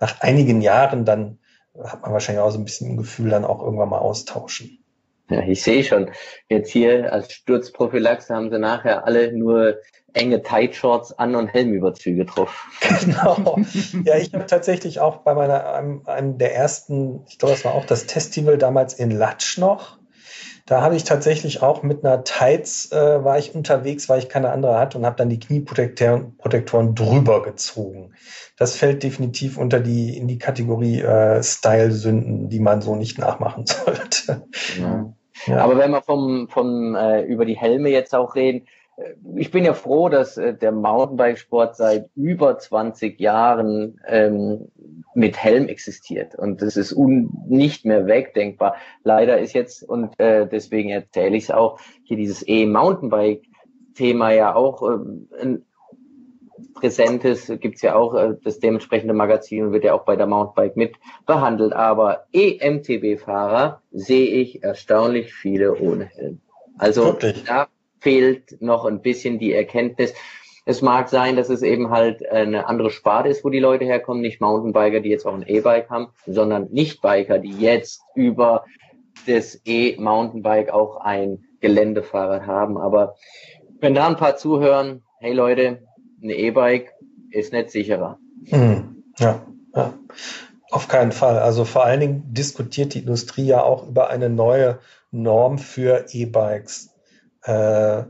[0.00, 1.38] nach einigen Jahren dann
[1.82, 4.78] hat man wahrscheinlich auch so ein bisschen ein Gefühl, dann auch irgendwann mal austauschen.
[5.28, 6.10] Ja, ich sehe schon.
[6.48, 9.76] Jetzt hier als Sturzprophylaxe haben sie nachher alle nur
[10.16, 12.66] enge Tight Shorts an und Helmüberzüge drauf.
[13.00, 13.58] Genau.
[14.04, 17.74] Ja, ich habe tatsächlich auch bei meiner einem, einem der ersten, ich glaube, das war
[17.74, 19.98] auch das Festival damals in Latsch noch.
[20.64, 24.50] Da habe ich tatsächlich auch mit einer Tights äh, war ich unterwegs, weil ich keine
[24.50, 28.14] andere hatte und habe dann die Knieprotektoren Protektoren drüber gezogen.
[28.56, 33.66] Das fällt definitiv unter die in die Kategorie äh, Style-Sünden, die man so nicht nachmachen
[33.66, 34.48] sollte.
[34.80, 35.12] Ja.
[35.46, 35.58] Ja.
[35.58, 38.66] Aber wenn wir vom, vom äh, über die Helme jetzt auch reden,
[39.36, 44.68] ich bin ja froh, dass äh, der Mountainbikesport seit über 20 Jahren ähm,
[45.14, 48.76] mit Helm existiert und das ist nicht mehr wegdenkbar.
[49.02, 54.82] Leider ist jetzt und äh, deswegen erzähle ich es auch hier dieses E-Mountainbike-Thema ja auch
[54.82, 54.96] äh,
[55.42, 55.64] ein
[56.74, 60.96] präsentes, gibt's ja auch äh, das dementsprechende Magazin wird ja auch bei der Mountainbike mit
[61.26, 61.74] behandelt.
[61.74, 66.40] Aber EMTB-Fahrer sehe ich erstaunlich viele ohne Helm.
[66.78, 67.44] Also Wirklich?
[67.44, 67.68] da
[68.06, 70.14] fehlt noch ein bisschen die Erkenntnis.
[70.64, 74.22] Es mag sein, dass es eben halt eine andere Sparte ist, wo die Leute herkommen,
[74.22, 78.64] nicht Mountainbiker, die jetzt auch ein E-Bike haben, sondern Nicht-Biker, die jetzt über
[79.26, 82.78] das E-Mountainbike auch ein Geländefahrrad haben.
[82.78, 83.16] Aber
[83.80, 85.82] wenn da ein paar zuhören, hey Leute,
[86.22, 86.92] ein E-Bike
[87.32, 88.20] ist nicht sicherer.
[88.52, 89.02] Mhm.
[89.18, 89.42] Ja,
[89.74, 89.94] ja,
[90.70, 91.40] auf keinen Fall.
[91.40, 94.78] Also vor allen Dingen diskutiert die Industrie ja auch über eine neue
[95.10, 96.92] Norm für E-Bikes.
[97.46, 98.04] Äh,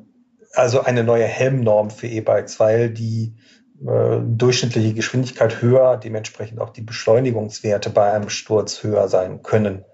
[0.52, 3.34] also eine neue Helmnorm für E-Bikes, weil die
[3.86, 9.84] äh, durchschnittliche Geschwindigkeit höher, dementsprechend auch die Beschleunigungswerte bei einem Sturz höher sein können.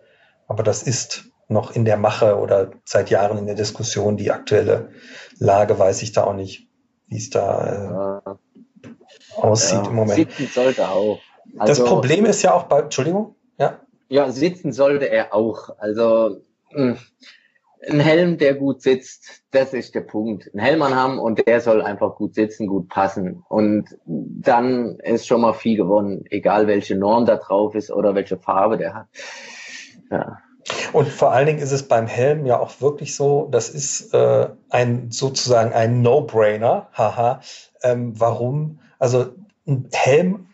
[0.47, 4.17] Aber das ist noch in der Mache oder seit Jahren in der Diskussion.
[4.17, 4.91] Die aktuelle
[5.39, 6.69] Lage weiß ich da auch nicht
[7.13, 10.17] wie es da äh, aussieht ja, im Moment.
[10.17, 11.21] Sitzen sollte auch.
[11.59, 13.81] Also, das Problem ist ja auch bei, Entschuldigung, ja.
[14.09, 15.71] Ja, sitzen sollte er auch.
[15.79, 16.41] Also
[16.73, 16.99] mh, hm,
[17.89, 20.51] ein Helm, der gut sitzt, das ist der Punkt.
[20.55, 23.43] Ein Helm haben und der soll einfach gut sitzen, gut passen.
[23.49, 28.39] Und dann ist schon mal viel gewonnen, egal welche Norm da drauf ist oder welche
[28.39, 29.07] Farbe der hat.
[30.11, 30.39] Ja.
[30.93, 34.49] Und vor allen Dingen ist es beim Helm ja auch wirklich so, das ist äh,
[34.71, 36.89] ein sozusagen ein No-Brainer.
[36.93, 37.41] Haha.
[37.83, 38.81] Ähm, warum?
[38.99, 39.33] Also
[39.67, 40.49] ein Helm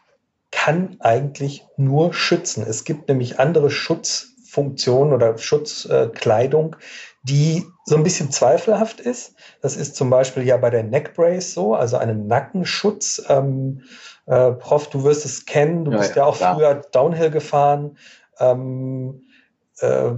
[0.51, 2.65] kann eigentlich nur schützen.
[2.67, 6.79] Es gibt nämlich andere Schutzfunktionen oder Schutzkleidung, äh,
[7.29, 9.35] die so ein bisschen zweifelhaft ist.
[9.61, 13.23] Das ist zum Beispiel ja bei der Neckbrace so, also einem Nackenschutz.
[13.29, 13.83] Ähm,
[14.27, 16.55] äh, Prof, du wirst es kennen, du ja, bist ja, ja auch klar.
[16.55, 17.99] früher Downhill gefahren.
[18.39, 19.23] Ähm,
[19.81, 20.11] äh,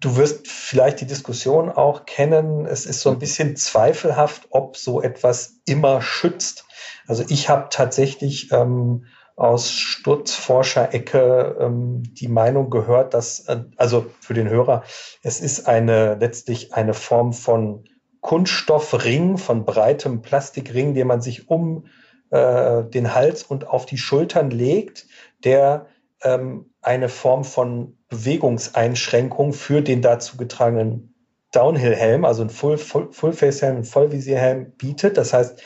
[0.00, 2.66] du wirst vielleicht die Diskussion auch kennen.
[2.66, 6.64] Es ist so ein bisschen zweifelhaft, ob so etwas immer schützt.
[7.06, 14.34] Also ich habe tatsächlich ähm, aus Sturzforscher-Ecke ähm, die Meinung gehört, dass, äh, also für
[14.34, 14.84] den Hörer,
[15.22, 17.84] es ist eine letztlich eine Form von
[18.20, 21.86] Kunststoffring, von breitem Plastikring, den man sich um
[22.30, 25.06] äh, den Hals und auf die Schultern legt,
[25.42, 25.86] der
[26.22, 31.14] ähm, eine Form von Bewegungseinschränkung für den dazu getragenen
[31.52, 35.16] Downhill-Helm, also ein Full-Face-Helm, ein Vollvisierhelm bietet.
[35.16, 35.60] Das heißt,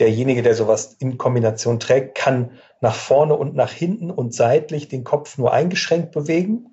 [0.00, 5.04] derjenige, der sowas in Kombination trägt, kann nach vorne und nach hinten und seitlich den
[5.04, 6.66] Kopf nur eingeschränkt bewegen.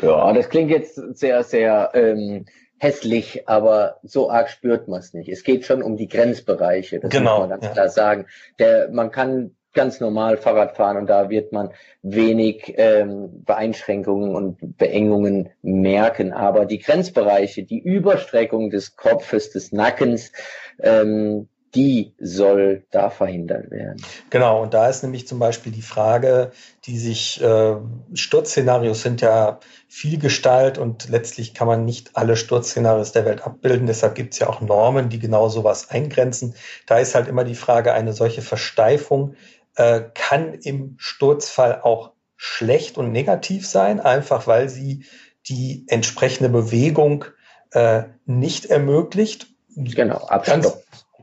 [0.00, 2.46] Ja, das klingt jetzt sehr, sehr ähm,
[2.78, 5.28] hässlich, aber so arg spürt man es nicht.
[5.28, 7.72] Es geht schon um die Grenzbereiche, das genau, muss man ganz ja.
[7.72, 8.26] klar sagen.
[8.58, 11.70] Der, man kann ganz normal Fahrrad fahren und da wird man
[12.02, 16.32] wenig ähm, Beeinschränkungen und Beengungen merken.
[16.32, 20.32] Aber die Grenzbereiche, die Überstreckung des Kopfes, des Nackens,
[20.80, 24.02] ähm, die soll da verhindert werden.
[24.30, 26.50] Genau, und da ist nämlich zum Beispiel die Frage,
[26.84, 27.76] die sich, äh,
[28.14, 33.86] Sturzszenarios sind ja viel Gestalt und letztlich kann man nicht alle Sturzszenarios der Welt abbilden.
[33.86, 36.54] Deshalb gibt es ja auch Normen, die genau sowas eingrenzen.
[36.86, 39.34] Da ist halt immer die Frage, eine solche Versteifung
[39.76, 45.04] äh, kann im Sturzfall auch schlecht und negativ sein, einfach weil sie
[45.46, 47.26] die entsprechende Bewegung
[47.72, 49.46] äh, nicht ermöglicht.
[49.76, 50.66] Genau, Abstand.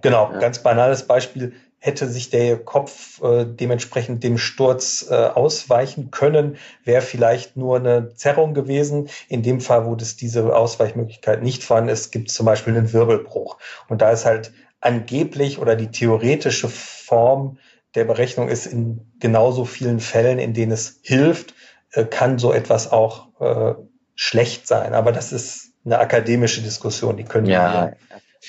[0.02, 0.40] Genau, ja.
[0.40, 1.54] ganz banales Beispiel.
[1.80, 8.16] Hätte sich der Kopf äh, dementsprechend dem Sturz äh, ausweichen können, wäre vielleicht nur eine
[8.16, 9.10] Zerrung gewesen.
[9.30, 12.94] In dem Fall, wo das diese Ausweichmöglichkeit nicht vorhanden ist, gibt es zum Beispiel einen
[12.94, 13.58] Wirbelbruch.
[13.90, 17.60] Und da ist halt angeblich oder die theoretische Form
[17.96, 21.54] der Berechnung ist, in genauso vielen Fällen, in denen es hilft,
[21.92, 23.76] äh, kann so etwas auch äh,
[24.16, 24.94] schlecht sein.
[24.94, 27.94] Aber das ist eine akademische Diskussion, die können ja.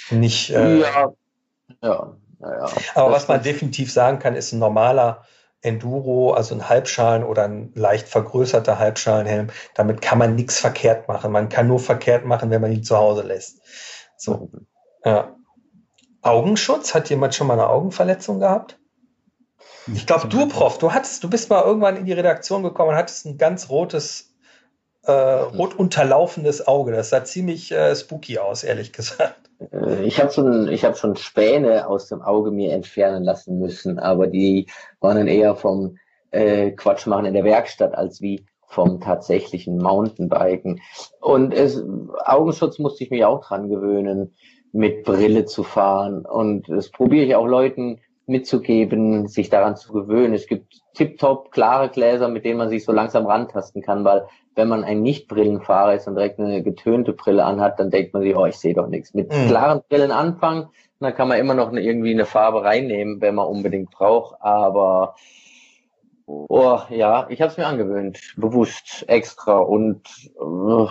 [0.08, 0.50] wir nicht.
[0.50, 1.12] Äh, ja.
[1.82, 2.16] Ja.
[2.40, 5.24] Ja, Aber was man definitiv sagen kann, ist ein normaler
[5.60, 11.32] Enduro, also ein Halbschalen oder ein leicht vergrößerter Halbschalenhelm, damit kann man nichts verkehrt machen.
[11.32, 13.60] Man kann nur verkehrt machen, wenn man ihn zu Hause lässt.
[14.16, 14.50] So.
[15.04, 15.34] Ja.
[16.22, 16.94] Augenschutz?
[16.94, 18.78] Hat jemand schon mal eine Augenverletzung gehabt?
[19.92, 22.96] Ich glaube, du, Prof, du hattest, du bist mal irgendwann in die Redaktion gekommen und
[22.96, 24.34] hattest ein ganz rotes,
[25.02, 26.92] äh, rot unterlaufendes Auge.
[26.92, 29.47] Das sah ziemlich äh, spooky aus, ehrlich gesagt.
[29.58, 33.98] Äh, ich habe schon, ich habe schon Späne aus dem Auge mir entfernen lassen müssen,
[33.98, 34.66] aber die
[35.00, 35.98] waren dann eher vom
[36.30, 40.80] äh, Quatsch machen in der Werkstatt als wie vom tatsächlichen Mountainbiken.
[41.20, 41.82] Und es,
[42.24, 44.34] Augenschutz musste ich mich auch dran gewöhnen,
[44.72, 46.26] mit Brille zu fahren.
[46.26, 50.34] Und das probiere ich auch Leuten mitzugeben, sich daran zu gewöhnen.
[50.34, 54.68] Es gibt tiptop klare Gläser, mit denen man sich so langsam rantasten kann, weil wenn
[54.68, 58.46] man ein Nicht-Brillenfahrer ist und direkt eine getönte Brille anhat, dann denkt man sich, oh,
[58.46, 59.14] ich sehe doch nichts.
[59.14, 59.46] Mit mhm.
[59.46, 60.68] klaren Brillen anfangen,
[61.00, 65.14] dann kann man immer noch eine, irgendwie eine Farbe reinnehmen, wenn man unbedingt braucht, aber
[66.26, 70.02] oh, ja, ich habe es mir angewöhnt, bewusst, extra und
[70.40, 70.88] uh,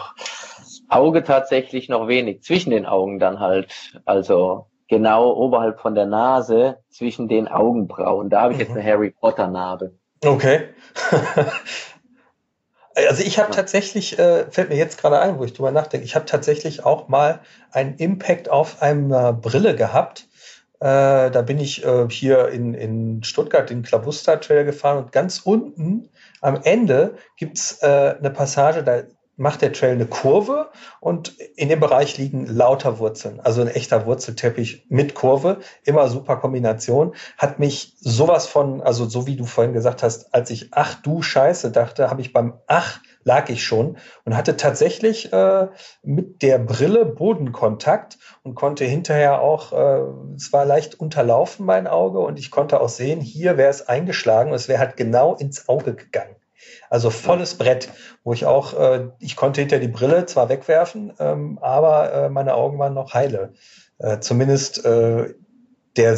[0.89, 6.77] Auge tatsächlich noch wenig, zwischen den Augen dann halt, also genau oberhalb von der Nase
[6.89, 8.29] zwischen den Augenbrauen.
[8.29, 8.87] Da habe ich jetzt eine mhm.
[8.87, 9.93] Harry Potter Narbe.
[10.25, 10.69] Okay.
[12.95, 16.15] also ich habe tatsächlich, äh, fällt mir jetzt gerade ein, wo ich drüber nachdenke, ich
[16.15, 20.27] habe tatsächlich auch mal einen Impact auf einer Brille gehabt.
[20.79, 25.39] Äh, da bin ich äh, hier in, in Stuttgart den Klabuster Trail gefahren und ganz
[25.39, 26.09] unten
[26.41, 29.03] am Ende gibt's äh, eine Passage, da
[29.37, 30.69] macht der Trail eine Kurve
[30.99, 33.39] und in dem Bereich liegen lauter Wurzeln.
[33.39, 37.13] Also ein echter Wurzelteppich mit Kurve, immer super Kombination.
[37.37, 41.21] Hat mich sowas von, also so wie du vorhin gesagt hast, als ich ach du
[41.21, 45.67] Scheiße dachte, habe ich beim ach lag ich schon und hatte tatsächlich äh,
[46.01, 52.19] mit der Brille Bodenkontakt und konnte hinterher auch, äh, es war leicht unterlaufen mein Auge
[52.19, 55.67] und ich konnte auch sehen, hier wäre es eingeschlagen und es wäre halt genau ins
[55.67, 56.36] Auge gegangen.
[56.89, 57.89] Also volles Brett,
[58.23, 62.53] wo ich auch, äh, ich konnte hinter die Brille zwar wegwerfen, ähm, aber äh, meine
[62.53, 63.53] Augen waren noch heile.
[63.97, 65.33] Äh, zumindest äh,
[65.97, 66.17] der,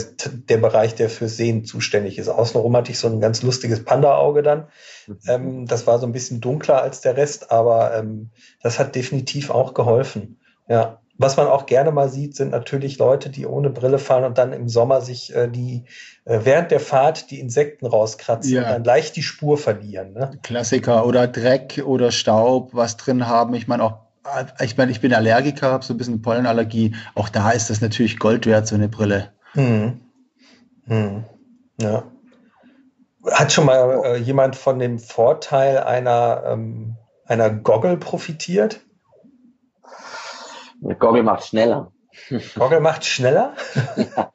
[0.49, 2.27] der Bereich, der für Sehen zuständig ist.
[2.27, 4.67] Außenrum hatte ich so ein ganz lustiges Panda-Auge dann.
[5.07, 5.17] Mhm.
[5.27, 8.31] Ähm, das war so ein bisschen dunkler als der Rest, aber ähm,
[8.61, 10.39] das hat definitiv auch geholfen.
[10.67, 11.01] Ja.
[11.21, 14.53] Was man auch gerne mal sieht, sind natürlich Leute, die ohne Brille fahren und dann
[14.53, 15.83] im Sommer sich äh, die
[16.23, 18.61] äh, während der Fahrt die Insekten rauskratzen ja.
[18.61, 20.13] und dann leicht die Spur verlieren.
[20.13, 20.31] Ne?
[20.43, 23.53] Klassiker oder Dreck oder Staub, was drin haben.
[23.53, 26.95] Ich meine auch, äh, ich meine, ich bin Allergiker, habe so ein bisschen Pollenallergie.
[27.15, 29.33] Auch da ist das natürlich Gold wert, so eine Brille.
[29.51, 29.99] Hm.
[30.87, 31.25] Hm.
[31.81, 32.03] Ja.
[33.29, 38.79] Hat schon mal äh, jemand von dem Vorteil einer, ähm, einer Goggle profitiert?
[40.81, 41.91] Goggle macht schneller.
[42.55, 43.53] Goggle macht schneller?
[43.95, 44.31] ja,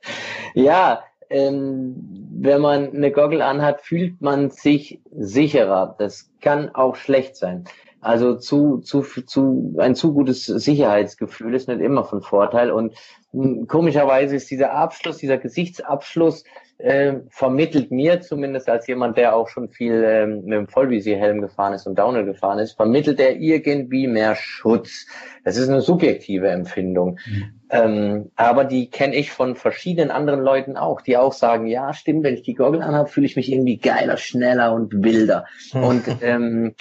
[0.55, 1.95] ja ähm,
[2.37, 5.95] wenn man eine Goggle anhat, fühlt man sich sicherer.
[5.99, 7.65] Das kann auch schlecht sein.
[8.01, 12.71] Also zu, zu, zu, ein zu gutes Sicherheitsgefühl ist nicht immer von Vorteil.
[12.71, 12.95] Und
[13.33, 16.45] hm, komischerweise ist dieser Abschluss, dieser Gesichtsabschluss
[16.79, 21.73] äh, vermittelt mir zumindest als jemand, der auch schon viel ähm, mit dem Vollvisierhelm gefahren
[21.73, 25.07] ist und Downhill gefahren ist, vermittelt er irgendwie mehr Schutz.
[25.45, 27.19] Das ist eine subjektive Empfindung.
[27.27, 27.45] Mhm.
[27.71, 32.25] Ähm, aber die kenne ich von verschiedenen anderen Leuten auch, die auch sagen, ja, stimmt,
[32.25, 35.47] wenn ich die Goggle anhabe, fühle ich mich irgendwie geiler, schneller und wilder.
[35.73, 35.85] Mhm.
[35.85, 36.75] Und ähm,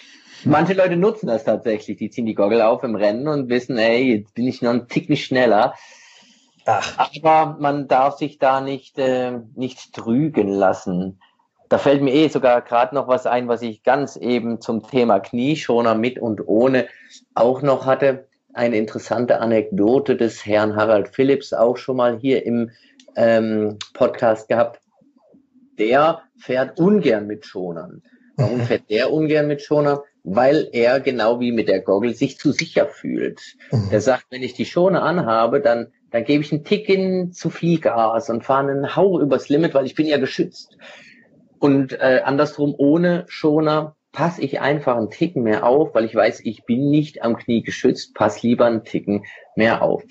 [0.45, 1.97] Manche Leute nutzen das tatsächlich.
[1.97, 4.87] Die ziehen die Goggle auf im Rennen und wissen, ey, jetzt bin ich noch ein
[4.87, 5.73] Tick nicht schneller.
[6.65, 6.97] Ach.
[6.97, 11.19] Aber man darf sich da nicht, äh, nicht trügen lassen.
[11.69, 15.19] Da fällt mir eh sogar gerade noch was ein, was ich ganz eben zum Thema
[15.19, 16.87] Knieschoner mit und ohne
[17.33, 18.27] auch noch hatte.
[18.53, 22.69] Eine interessante Anekdote des Herrn Harald Phillips auch schon mal hier im
[23.15, 24.79] ähm, Podcast gehabt.
[25.79, 28.03] Der fährt ungern mit Schonern.
[28.35, 29.99] Warum fährt der ungern mit Schonern?
[30.23, 33.41] Weil er genau wie mit der Goggle sich zu sicher fühlt.
[33.71, 33.89] Mhm.
[33.89, 37.79] Der sagt, wenn ich die Schoner anhabe, dann dann gebe ich einen Ticken zu viel
[37.79, 40.77] Gas und fahre einen Hauch übers Limit, weil ich bin ja geschützt.
[41.57, 46.41] Und äh, andersrum, ohne Schoner passe ich einfach einen Ticken mehr auf, weil ich weiß,
[46.41, 49.23] ich bin nicht am Knie geschützt, pass lieber einen Ticken
[49.55, 50.03] mehr auf.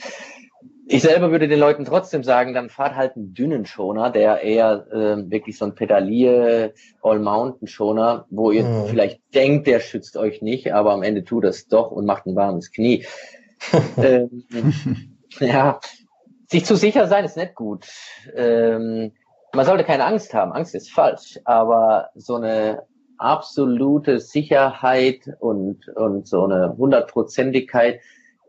[0.89, 4.89] Ich selber würde den Leuten trotzdem sagen, dann fahrt halt einen dünnen Schoner, der eher
[4.91, 8.87] äh, wirklich so ein Pedalier All-Mountain Schoner, wo ihr mhm.
[8.89, 12.35] vielleicht denkt, der schützt euch nicht, aber am Ende tut das doch und macht ein
[12.35, 13.07] warmes Knie.
[13.99, 15.81] ähm, Ja,
[16.51, 17.87] sich zu sicher sein ist nicht gut.
[18.35, 19.13] Ähm,
[19.55, 20.53] man sollte keine Angst haben.
[20.53, 22.83] Angst ist falsch, aber so eine
[23.19, 28.01] absolute Sicherheit und, und so eine Hundertprozentigkeit,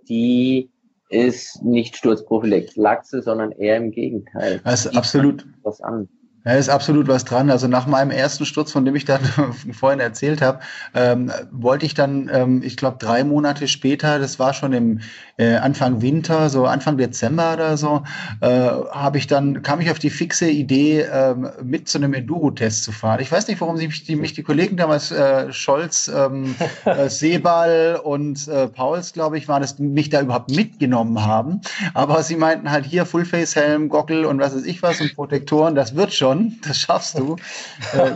[0.07, 0.71] die
[1.09, 4.61] ist nicht Sturzprophylaxe, sondern eher im Gegenteil.
[4.63, 5.45] Also absolut.
[5.61, 6.09] Was an.
[6.45, 7.49] Ja, ist absolut was dran.
[7.49, 9.21] Also nach meinem ersten Sturz, von dem ich dann
[9.71, 10.59] vorhin erzählt habe,
[10.93, 14.99] ähm, wollte ich dann, ähm, ich glaube, drei Monate später, das war schon im
[15.37, 18.03] äh, Anfang Winter, so Anfang Dezember oder so,
[18.41, 22.83] äh, habe ich dann, kam ich auf die fixe Idee, ähm, mit zu einem Enduro-Test
[22.83, 23.21] zu fahren.
[23.21, 27.07] Ich weiß nicht, warum sie mich die, mich die Kollegen damals, äh, Scholz, ähm, äh,
[27.07, 31.61] Sebal und äh, Pauls, glaube ich, waren es, mich da überhaupt mitgenommen haben.
[31.93, 35.95] Aber sie meinten halt hier Fullface-Helm, Gockel und was weiß ich was und Protektoren, das
[35.95, 37.36] wird schon schon, das schaffst du.
[37.93, 38.11] Äh,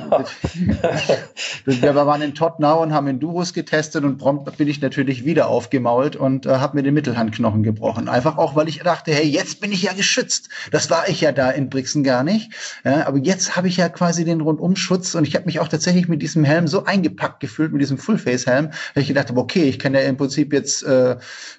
[1.65, 6.15] wir waren in Tottenau und haben Enduros getestet und prompt bin ich natürlich wieder aufgemault
[6.15, 8.09] und äh, habe mir den Mittelhandknochen gebrochen.
[8.09, 10.49] Einfach auch, weil ich dachte, hey, jetzt bin ich ja geschützt.
[10.71, 12.51] Das war ich ja da in Brixen gar nicht.
[12.83, 16.07] Ja, aber jetzt habe ich ja quasi den Rundumschutz und ich habe mich auch tatsächlich
[16.07, 19.79] mit diesem Helm so eingepackt gefühlt, mit diesem Fullface-Helm, dass ich gedacht habe, okay, ich
[19.79, 21.17] kann ja im Prinzip jetzt äh,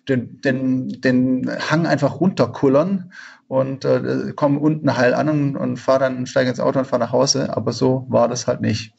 [0.09, 3.13] den, den, den Hang einfach runterkullern
[3.49, 7.01] und äh, komme unten heil an und, und fahre dann, steige ins Auto und fahre
[7.01, 7.57] nach Hause.
[7.57, 8.95] Aber so war das halt nicht.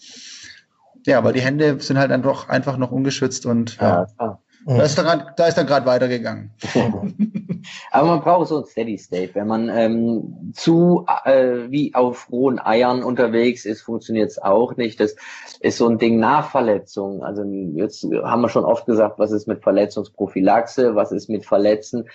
[1.06, 4.84] Ja, weil die Hände sind halt dann doch einfach noch ungeschützt und ja, ja da
[4.84, 6.52] ist, dann, da ist dann gerade weitergegangen.
[7.92, 9.34] Aber man braucht so ein Steady State.
[9.34, 15.00] Wenn man ähm, zu äh, wie auf rohen Eiern unterwegs ist, funktioniert es auch nicht.
[15.00, 15.16] Das
[15.62, 17.24] ist so ein Ding nach Verletzung.
[17.24, 22.10] Also jetzt haben wir schon oft gesagt, was ist mit Verletzungsprophylaxe, was ist mit Verletzen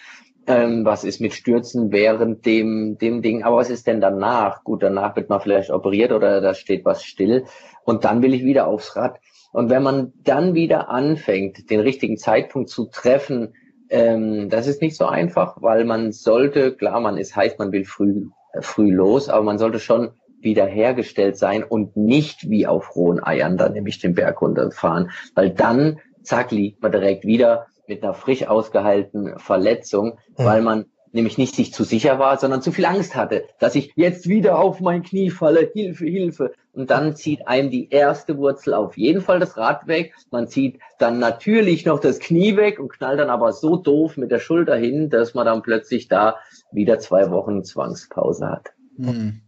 [0.47, 4.64] ähm, was ist mit Stürzen während dem, dem Ding, aber was ist denn danach?
[4.64, 7.45] Gut, danach wird man vielleicht operiert oder da steht was still
[7.84, 9.18] und dann will ich wieder aufs Rad.
[9.53, 13.55] Und wenn man dann wieder anfängt, den richtigen Zeitpunkt zu treffen,
[13.88, 17.84] ähm, das ist nicht so einfach, weil man sollte, klar, man ist heiß, man will
[17.84, 23.22] früh, äh, früh los, aber man sollte schon wiederhergestellt sein und nicht wie auf rohen
[23.22, 28.14] Eiern dann nämlich den Berg runterfahren, weil dann, zack, liegt man direkt wieder mit einer
[28.14, 30.45] frisch ausgeheilten Verletzung, mhm.
[30.45, 33.93] weil man nämlich nicht sich zu sicher war, sondern zu viel Angst hatte, dass ich
[33.95, 36.53] jetzt wieder auf mein Knie falle, Hilfe, Hilfe.
[36.72, 40.12] Und dann zieht einem die erste Wurzel auf jeden Fall das Rad weg.
[40.32, 44.32] Man zieht dann natürlich noch das Knie weg und knallt dann aber so doof mit
[44.32, 46.37] der Schulter hin, dass man dann plötzlich da
[46.72, 48.72] wieder zwei Wochen Zwangspause hat.
[48.97, 49.41] Mhm.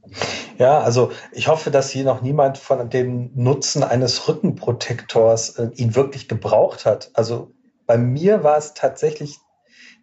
[0.58, 5.94] Ja, also ich hoffe, dass hier noch niemand von dem Nutzen eines Rückenprotektors äh, ihn
[5.94, 7.10] wirklich gebraucht hat.
[7.14, 7.52] Also
[7.86, 9.38] bei mir war es tatsächlich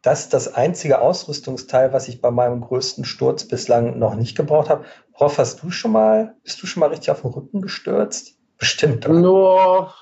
[0.02, 4.84] das das einzige Ausrüstungsteil, was ich bei meinem größten Sturz bislang noch nicht gebraucht habe.
[5.14, 8.38] Prof, hast du schon mal, bist du schon mal richtig auf den Rücken gestürzt?
[8.58, 9.08] Bestimmt.
[9.08, 9.20] Oder?
[9.20, 9.94] Nur,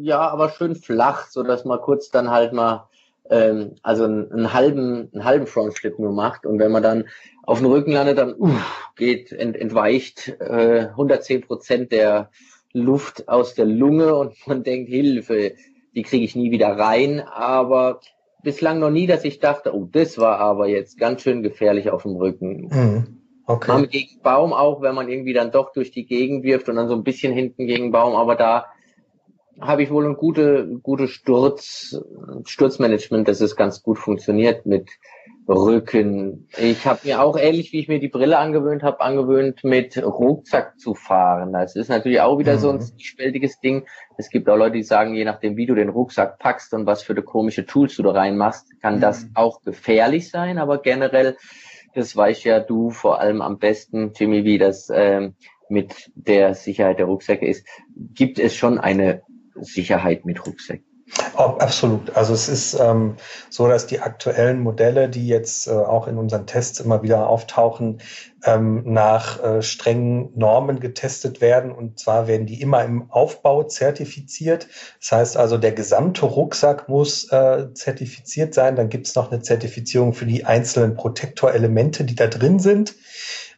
[0.00, 2.88] ja, aber schön flach, so dass man kurz dann halt mal,
[3.30, 7.04] ähm, also einen, einen halben, einen halben Frontflip nur macht und wenn man dann
[7.44, 12.30] auf den Rücken landet, dann uff, geht, ent, entweicht äh, 110 Prozent der
[12.72, 15.54] Luft aus der Lunge und man denkt, Hilfe,
[15.94, 18.00] die kriege ich nie wieder rein, aber
[18.42, 22.02] bislang noch nie, dass ich dachte, oh, das war aber jetzt ganz schön gefährlich auf
[22.02, 22.68] dem Rücken.
[22.68, 23.18] Mhm.
[23.46, 23.72] Okay.
[23.72, 26.88] Mal gegen Baum auch, wenn man irgendwie dann doch durch die Gegend wirft und dann
[26.88, 28.66] so ein bisschen hinten gegen Baum, aber da
[29.60, 31.98] habe ich wohl ein gute, gute Sturz,
[32.44, 34.90] Sturzmanagement, das ist ganz gut funktioniert mit
[35.48, 36.46] Rücken.
[36.58, 40.78] Ich habe mir auch ähnlich, wie ich mir die Brille angewöhnt habe, angewöhnt, mit Rucksack
[40.78, 41.54] zu fahren.
[41.54, 42.58] Das ist natürlich auch wieder mhm.
[42.58, 42.98] so ein mhm.
[42.98, 43.86] spältiges Ding.
[44.18, 47.02] Es gibt auch Leute, die sagen, je nachdem, wie du den Rucksack packst und was
[47.02, 49.00] für eine komische Tools du da reinmachst, kann mhm.
[49.00, 50.58] das auch gefährlich sein.
[50.58, 51.38] Aber generell,
[51.94, 55.34] das weißt ja du vor allem am besten, Jimmy, wie das ähm,
[55.70, 59.22] mit der Sicherheit der Rucksäcke ist, gibt es schon eine
[59.54, 60.80] Sicherheit mit Rucksack.
[61.36, 62.14] Oh, absolut.
[62.16, 63.16] Also es ist ähm,
[63.48, 68.00] so, dass die aktuellen Modelle, die jetzt äh, auch in unseren Tests immer wieder auftauchen,
[68.44, 71.72] ähm, nach äh, strengen Normen getestet werden.
[71.72, 74.68] Und zwar werden die immer im Aufbau zertifiziert.
[75.00, 78.76] Das heißt also, der gesamte Rucksack muss äh, zertifiziert sein.
[78.76, 82.94] Dann gibt es noch eine Zertifizierung für die einzelnen Protektorelemente, die da drin sind.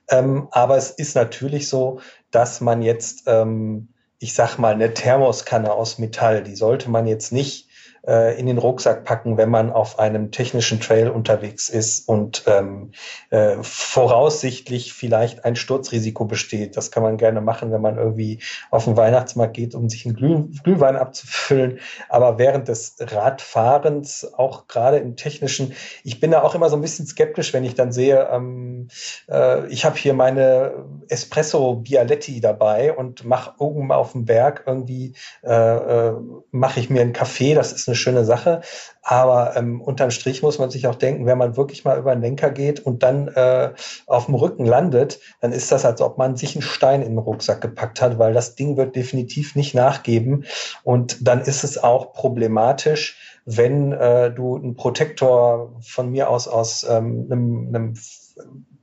[0.09, 3.88] Ähm, aber es ist natürlich so, dass man jetzt ähm,
[4.20, 7.69] ich sag mal, eine Thermoskanne aus Metall, die sollte man jetzt nicht
[8.11, 12.90] äh, in den Rucksack packen, wenn man auf einem technischen Trail unterwegs ist und ähm,
[13.30, 16.76] äh, voraussichtlich vielleicht ein Sturzrisiko besteht.
[16.76, 18.40] Das kann man gerne machen, wenn man irgendwie
[18.70, 21.78] auf den Weihnachtsmarkt geht, um sich einen Glüh Glühwein abzufüllen.
[22.08, 26.82] Aber während des Radfahrens, auch gerade im technischen, ich bin da auch immer so ein
[26.82, 28.88] bisschen skeptisch, wenn ich dann sehe, ähm,
[29.28, 35.14] äh, ich habe hier meine Espresso Bialetti dabei und mache irgendwann auf dem Berg irgendwie,
[35.44, 36.14] äh, äh,
[36.50, 38.62] mache ich mir einen Kaffee, das ist eine schöne Sache.
[39.03, 42.22] Aber ähm, unterm Strich muss man sich auch denken, wenn man wirklich mal über den
[42.22, 43.72] Lenker geht und dann äh,
[44.07, 47.18] auf dem Rücken landet, dann ist das, als ob man sich einen Stein in den
[47.18, 50.44] Rucksack gepackt hat, weil das Ding wird definitiv nicht nachgeben.
[50.82, 56.86] Und dann ist es auch problematisch, wenn äh, du einen Protektor von mir aus aus
[56.88, 57.94] ähm, einem, einem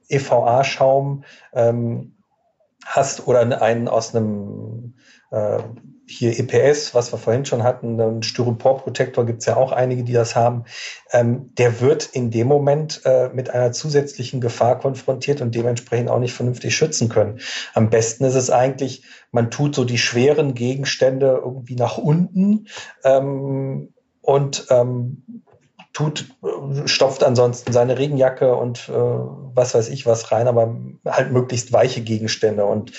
[0.09, 2.15] EVA-Schaum ähm,
[2.85, 4.95] hast oder einen aus einem
[5.31, 5.59] äh,
[6.07, 10.13] hier EPS, was wir vorhin schon hatten, einen Styropor-Protektor gibt es ja auch einige, die
[10.13, 10.63] das haben,
[11.11, 16.19] ähm, der wird in dem Moment äh, mit einer zusätzlichen Gefahr konfrontiert und dementsprechend auch
[16.19, 17.39] nicht vernünftig schützen können.
[17.73, 22.67] Am besten ist es eigentlich, man tut so die schweren Gegenstände irgendwie nach unten
[23.03, 25.43] ähm, und ähm,
[25.97, 26.25] tut,
[26.85, 32.01] stopft ansonsten seine Regenjacke und äh, was weiß ich was rein, aber halt möglichst weiche
[32.01, 32.65] Gegenstände.
[32.65, 32.91] Und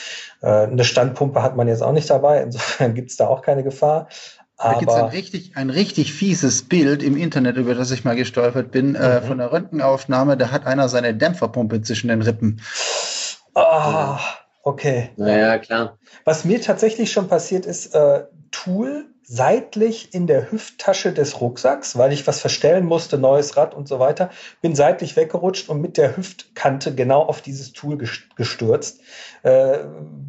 [0.43, 3.63] äh, eine Standpumpe hat man jetzt auch nicht dabei, insofern gibt es da auch keine
[3.63, 4.09] Gefahr.
[4.57, 8.05] Aber da gibt es ein richtig, ein richtig fieses Bild im Internet, über das ich
[8.05, 9.05] mal gestolpert bin, äh, mhm.
[9.05, 10.37] äh, von der Röntgenaufnahme.
[10.37, 12.61] Da hat einer seine Dämpferpumpe zwischen den Rippen.
[13.55, 14.19] Ah,
[14.65, 15.11] okay.
[15.17, 15.99] Naja, klar.
[16.25, 22.15] Was mir tatsächlich schon passiert ist, äh, Tool seitlich in der Hüfttasche des Rucksacks, weil
[22.15, 24.31] ich was verstellen musste, neues Rad und so weiter,
[24.63, 29.03] bin seitlich weggerutscht und mit der Hüftkante genau auf dieses Tool gestürzt.
[29.43, 29.81] Äh,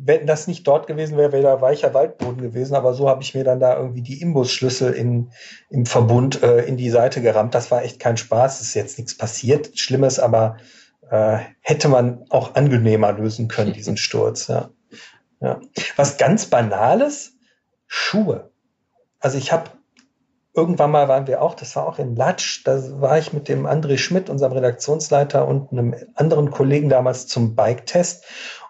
[0.04, 3.34] wenn das nicht dort gewesen wäre, wäre da weicher Waldboden gewesen, aber so habe ich
[3.34, 5.32] mir dann da irgendwie die Imbusschlüssel in,
[5.70, 7.56] im Verbund äh, in die Seite gerammt.
[7.56, 10.58] Das war echt kein Spaß, ist jetzt nichts passiert, Schlimmes, aber
[11.10, 14.47] äh, hätte man auch angenehmer lösen können, diesen Sturz.
[14.47, 14.72] Ja.
[15.39, 15.62] Ja.
[15.95, 17.38] Was ganz Banales,
[17.88, 18.49] Schuhe.
[19.20, 19.72] Also ich habe
[20.55, 23.65] irgendwann mal waren wir auch, das war auch in Latsch, da war ich mit dem
[23.65, 28.26] André Schmidt, unserem Redaktionsleiter und einem anderen Kollegen damals zum Bike-Test.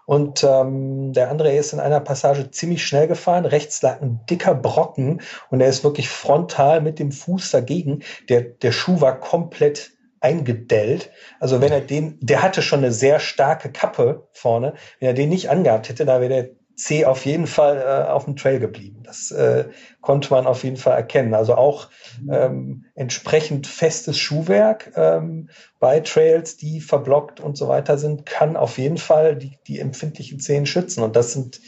[0.06, 3.44] Und ähm, der André ist in einer Passage ziemlich schnell gefahren.
[3.44, 5.20] Rechts lag ein dicker Brocken
[5.50, 8.02] und er ist wirklich frontal mit dem Fuß dagegen.
[8.28, 11.10] Der, der Schuh war komplett eingedellt.
[11.38, 14.74] Also wenn er den, der hatte schon eine sehr starke Kappe vorne.
[14.98, 16.50] Wenn er den nicht angehabt hätte, da wäre der
[16.80, 19.02] C auf jeden Fall äh, auf dem Trail geblieben.
[19.04, 19.66] Das äh,
[20.00, 21.34] konnte man auf jeden Fall erkennen.
[21.34, 21.88] Also auch
[22.30, 28.78] ähm, entsprechend festes Schuhwerk ähm, bei Trails, die verblockt und so weiter sind, kann auf
[28.78, 31.02] jeden Fall die, die empfindlichen Zehen schützen.
[31.02, 31.60] Und das sind,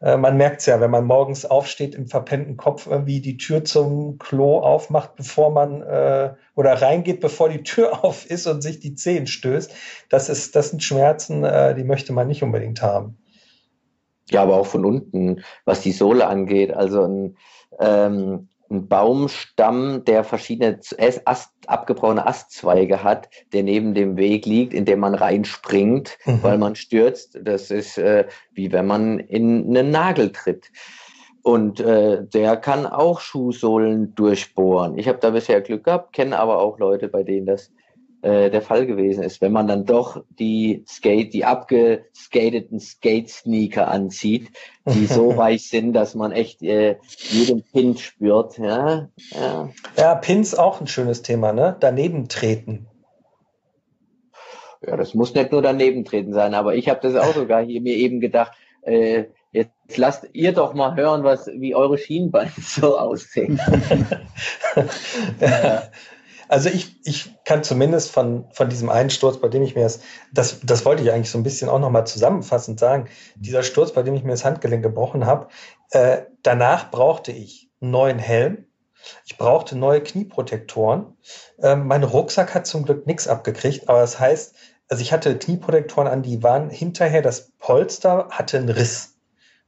[0.00, 3.64] äh, man merkt es ja, wenn man morgens aufsteht im verpennten Kopf, irgendwie die Tür
[3.64, 8.80] zum Klo aufmacht, bevor man äh, oder reingeht, bevor die Tür auf ist und sich
[8.80, 9.72] die Zehen stößt.
[10.08, 13.18] Das ist, das sind Schmerzen, äh, die möchte man nicht unbedingt haben.
[14.30, 16.72] Ja, aber auch von unten, was die Sohle angeht.
[16.72, 17.36] Also ein,
[17.78, 20.80] ähm, ein Baumstamm, der verschiedene
[21.26, 26.42] Ast, abgebrochene Astzweige hat, der neben dem Weg liegt, in dem man reinspringt, mhm.
[26.42, 27.38] weil man stürzt.
[27.42, 30.70] Das ist äh, wie wenn man in einen Nagel tritt.
[31.42, 34.96] Und äh, der kann auch Schuhsohlen durchbohren.
[34.96, 37.70] Ich habe da bisher Glück gehabt, kenne aber auch Leute, bei denen das
[38.24, 44.48] äh, der Fall gewesen ist, wenn man dann doch die Skate, die abgeskateten Skate-Sneaker anzieht,
[44.86, 48.56] die so weich sind, dass man echt äh, jeden Pin spürt.
[48.56, 49.68] Ja, ja.
[49.98, 51.76] ja, Pins auch ein schönes Thema, ne?
[51.78, 52.86] Daneben treten.
[54.86, 57.82] Ja, das muss nicht nur daneben treten sein, aber ich habe das auch sogar hier
[57.82, 58.52] mir eben gedacht,
[58.82, 63.60] äh, jetzt lasst ihr doch mal hören, was wie eure Schienbeine so aussehen.
[65.40, 65.82] ja.
[66.48, 70.00] Also ich, ich kann zumindest von, von diesem einen Sturz, bei dem ich mir das,
[70.32, 74.02] das, das wollte ich eigentlich so ein bisschen auch nochmal zusammenfassend sagen, dieser Sturz, bei
[74.02, 75.48] dem ich mir das Handgelenk gebrochen habe,
[75.90, 78.66] äh, danach brauchte ich einen neuen Helm,
[79.26, 81.16] ich brauchte neue Knieprotektoren.
[81.62, 84.54] Ähm, mein Rucksack hat zum Glück nichts abgekriegt, aber das heißt,
[84.88, 89.13] also ich hatte Knieprotektoren an, die waren hinterher, das Polster hatte einen Riss.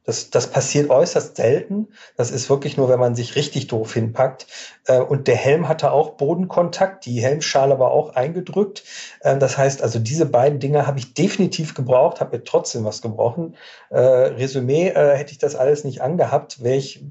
[0.07, 1.89] Das, das passiert äußerst selten.
[2.15, 4.47] Das ist wirklich nur, wenn man sich richtig doof hinpackt.
[4.85, 7.05] Äh, und der Helm hatte auch Bodenkontakt.
[7.05, 8.85] Die Helmschale war auch eingedrückt.
[9.19, 13.01] Äh, das heißt, also diese beiden Dinge habe ich definitiv gebraucht, habe mir trotzdem was
[13.01, 13.57] gebrochen.
[13.89, 17.03] Äh, Resümee, hätte ich das alles nicht angehabt, wäre ich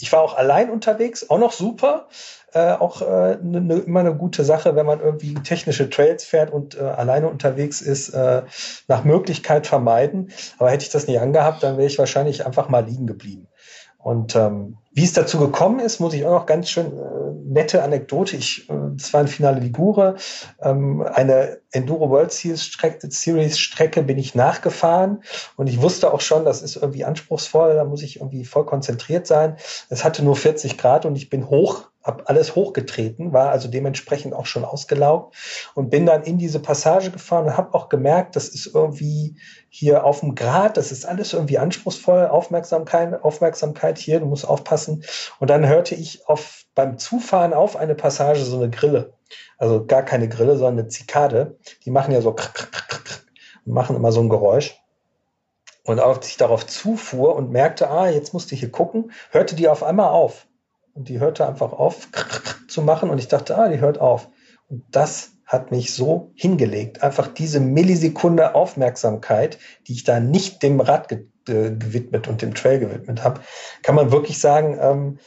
[0.00, 2.08] ich war auch allein unterwegs, auch noch super.
[2.54, 6.50] Äh, auch äh, ne, ne, immer eine gute Sache, wenn man irgendwie technische Trails fährt
[6.50, 8.42] und äh, alleine unterwegs ist, äh,
[8.86, 10.30] nach Möglichkeit vermeiden.
[10.58, 13.48] Aber hätte ich das nicht angehabt, dann wäre ich wahrscheinlich einfach mal liegen geblieben.
[13.98, 17.82] Und ähm, wie es dazu gekommen ist, muss ich auch noch ganz schön äh, nette
[17.82, 18.36] Anekdote.
[18.36, 20.16] Ich, äh, das war ein Finale Ligure,
[20.62, 25.22] ähm, eine Enduro World Series Strecke, Series Strecke bin ich nachgefahren
[25.56, 29.26] und ich wusste auch schon, das ist irgendwie anspruchsvoll, da muss ich irgendwie voll konzentriert
[29.26, 29.56] sein.
[29.90, 34.34] Es hatte nur 40 Grad und ich bin hoch habe alles hochgetreten, war also dementsprechend
[34.34, 35.36] auch schon ausgelaugt
[35.74, 39.36] und bin dann in diese Passage gefahren und habe auch gemerkt, das ist irgendwie
[39.68, 45.04] hier auf dem Grat, das ist alles irgendwie anspruchsvoll, Aufmerksamkeit, Aufmerksamkeit hier, du musst aufpassen.
[45.38, 49.12] Und dann hörte ich auf, beim Zufahren auf eine Passage so eine Grille.
[49.58, 51.58] Also gar keine Grille, sondern eine Zikade.
[51.84, 52.34] Die machen ja so
[53.66, 54.80] machen immer so ein Geräusch.
[55.84, 59.68] Und als ich darauf zufuhr und merkte, ah, jetzt musste ich hier gucken, hörte die
[59.68, 60.47] auf einmal auf.
[60.94, 62.08] Und die hörte einfach auf
[62.68, 64.28] zu machen und ich dachte, ah, die hört auf.
[64.68, 67.02] Und das hat mich so hingelegt.
[67.02, 72.54] Einfach diese Millisekunde Aufmerksamkeit, die ich da nicht dem Rad ge äh, gewidmet und dem
[72.54, 73.40] Trail gewidmet habe,
[73.82, 75.18] kann man wirklich sagen, ähm,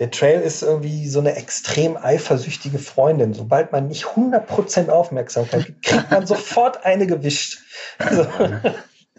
[0.00, 3.34] der Trail ist irgendwie so eine extrem eifersüchtige Freundin.
[3.34, 7.58] Sobald man nicht 100% Aufmerksamkeit kriegt, kriegt man sofort eine gewischt.
[7.98, 8.26] Also.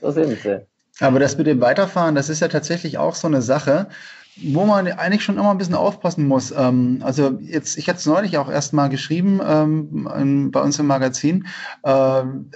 [0.01, 0.65] So sind sie.
[1.01, 3.87] Aber das mit dem Weiterfahren, das ist ja tatsächlich auch so eine Sache
[4.41, 6.53] wo man eigentlich schon immer ein bisschen aufpassen muss.
[6.55, 10.87] Ähm, also jetzt, ich hatte es neulich auch erst mal geschrieben ähm, bei uns im
[10.87, 11.47] Magazin.
[11.83, 12.49] Ähm,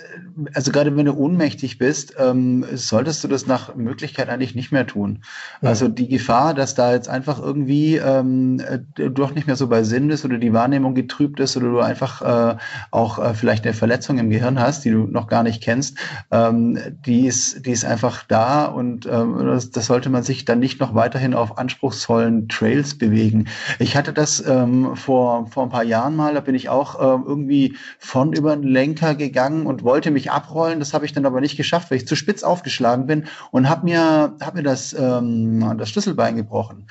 [0.54, 4.88] also gerade wenn du ohnmächtig bist, ähm, solltest du das nach Möglichkeit eigentlich nicht mehr
[4.88, 5.24] tun.
[5.62, 5.70] Ja.
[5.70, 8.62] Also die Gefahr, dass da jetzt einfach irgendwie ähm,
[8.96, 11.80] du doch nicht mehr so bei Sinn bist oder die Wahrnehmung getrübt ist oder du
[11.80, 12.58] einfach äh,
[12.92, 15.98] auch äh, vielleicht eine Verletzung im Gehirn hast, die du noch gar nicht kennst,
[16.32, 20.80] ähm, die ist, die ist einfach da und das, das sollte man sich dann nicht
[20.80, 23.48] noch weiterhin auf Anspruch anspruchsvollen Trails bewegen.
[23.80, 27.24] Ich hatte das ähm, vor, vor ein paar Jahren mal, da bin ich auch äh,
[27.26, 30.80] irgendwie von über den Lenker gegangen und wollte mich abrollen.
[30.80, 33.86] Das habe ich dann aber nicht geschafft, weil ich zu spitz aufgeschlagen bin und habe
[33.86, 36.86] mir, hab mir das, ähm, das Schlüsselbein gebrochen.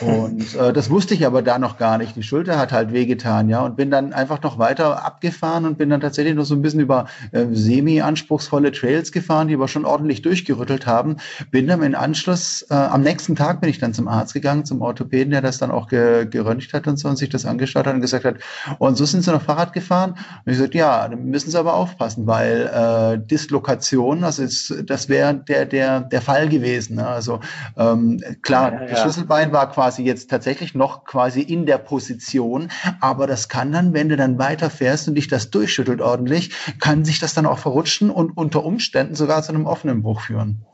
[0.00, 2.16] Und äh, das wusste ich aber da noch gar nicht.
[2.16, 5.88] Die Schulter hat halt wehgetan, ja, und bin dann einfach noch weiter abgefahren und bin
[5.90, 10.22] dann tatsächlich noch so ein bisschen über äh, semi-anspruchsvolle Trails gefahren, die aber schon ordentlich
[10.22, 11.16] durchgerüttelt haben.
[11.50, 14.64] Bin dann im Anschluss, äh, am nächsten Tag bin ich dann zum Arzt Arzt gegangen,
[14.64, 17.86] zum Orthopäden, der das dann auch ge geröntgt hat und so und sich das angeschaut
[17.86, 18.36] hat und gesagt hat,
[18.78, 20.16] und so sind sie noch Fahrrad gefahren?
[20.44, 25.08] Und ich sagte, ja, dann müssen sie aber aufpassen, weil äh, Dislokation, also jetzt, das
[25.08, 26.96] wäre der, der, der Fall gewesen.
[26.96, 27.06] Ne?
[27.06, 27.40] Also
[27.76, 28.86] ähm, klar, ja, ja.
[28.88, 32.68] das Schlüsselbein war quasi jetzt tatsächlich noch quasi in der Position,
[33.00, 36.50] aber das kann dann, wenn du dann weiterfährst und dich das durchschüttelt ordentlich,
[36.80, 40.64] kann sich das dann auch verrutschen und unter Umständen sogar zu einem offenen Bruch führen.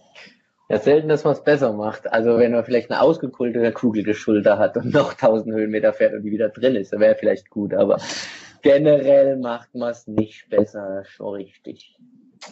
[0.68, 2.10] Ja, selten, dass man es besser macht.
[2.10, 6.22] Also wenn man vielleicht eine ausgekultete, kugelige Schulter hat und noch 1000 Höhenmeter fährt und
[6.22, 7.74] die wieder drin ist, dann wäre vielleicht gut.
[7.74, 7.98] Aber
[8.62, 11.93] generell macht man es nicht besser, schon richtig.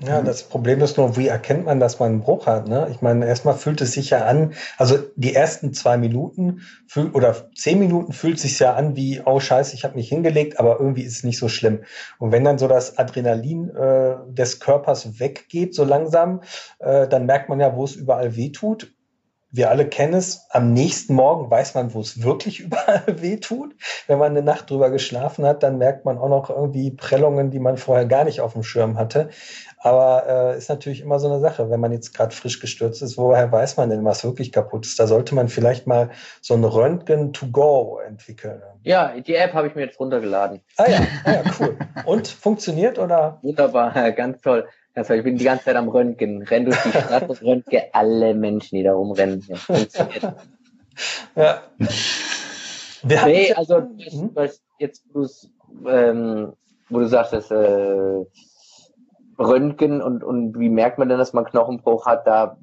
[0.01, 2.67] Ja, das Problem ist nur, wie erkennt man, dass man einen Bruch hat?
[2.67, 2.89] Ne?
[2.91, 7.51] Ich meine, erstmal fühlt es sich ja an, also die ersten zwei Minuten fühl, oder
[7.55, 10.81] zehn Minuten fühlt es sich ja an wie, oh scheiße, ich habe mich hingelegt, aber
[10.81, 11.85] irgendwie ist es nicht so schlimm.
[12.19, 16.41] Und wenn dann so das Adrenalin äh, des Körpers weggeht, so langsam,
[16.79, 18.93] äh, dann merkt man ja, wo es überall weh tut
[19.55, 23.75] wir alle kennen es, am nächsten Morgen weiß man, wo es wirklich überall weh tut.
[24.07, 27.59] Wenn man eine Nacht drüber geschlafen hat, dann merkt man auch noch irgendwie Prellungen, die
[27.59, 29.29] man vorher gar nicht auf dem Schirm hatte.
[29.79, 33.19] Aber äh, ist natürlich immer so eine Sache, wenn man jetzt gerade frisch gestürzt ist,
[33.19, 34.99] woher weiß man denn, was wirklich kaputt ist?
[34.99, 38.63] Da sollte man vielleicht mal so ein Röntgen to go entwickeln.
[38.85, 40.61] Ja, die App habe ich mir jetzt runtergeladen.
[40.77, 41.77] Ah ja, ah ja cool.
[42.07, 43.39] Und funktioniert oder?
[43.43, 44.67] Wunderbar, ganz toll.
[44.95, 48.77] Also ich bin die ganze Zeit am Röntgen, renn durch die und röntge alle Menschen,
[48.77, 49.45] die da rumrennen.
[51.35, 51.63] Ja.
[53.03, 54.31] Wir nee, also hm?
[54.35, 55.05] was, jetzt
[55.87, 56.53] ähm,
[56.89, 58.25] wo du sagst, äh,
[59.39, 62.27] Röntgen und, und wie merkt man denn, dass man Knochenbruch hat?
[62.27, 62.59] Da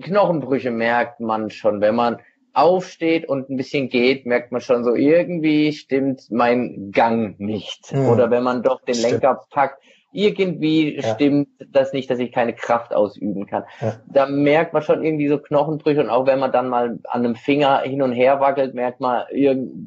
[0.00, 2.18] Knochenbrüche merkt man schon, wenn man
[2.52, 7.90] aufsteht und ein bisschen geht, merkt man schon so, irgendwie stimmt mein Gang nicht.
[7.90, 8.06] Hm.
[8.08, 9.00] Oder wenn man doch den.
[9.00, 11.14] Lenker packt, irgendwie ja.
[11.14, 13.64] stimmt das nicht, dass ich keine Kraft ausüben kann.
[13.80, 13.94] Ja.
[14.06, 17.34] Da merkt man schon irgendwie so Knochenbrüche und auch wenn man dann mal an einem
[17.34, 19.24] Finger hin und her wackelt, merkt man,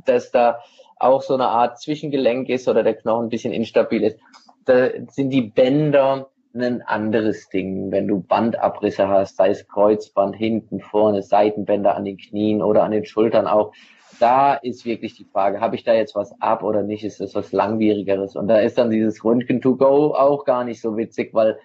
[0.06, 0.60] dass da
[0.98, 4.20] auch so eine Art Zwischengelenk ist oder der Knochen ein bisschen instabil ist.
[4.66, 7.92] Da sind die Bänder ein anderes Ding.
[7.92, 12.92] Wenn du Bandabrisse hast, sei es Kreuzband hinten, vorne, Seitenbänder an den Knien oder an
[12.92, 13.74] den Schultern auch,
[14.20, 17.04] da ist wirklich die Frage, habe ich da jetzt was ab oder nicht?
[17.04, 18.36] Ist das was langwierigeres?
[18.36, 21.58] Und da ist dann dieses Röntgen to go auch gar nicht so witzig, weil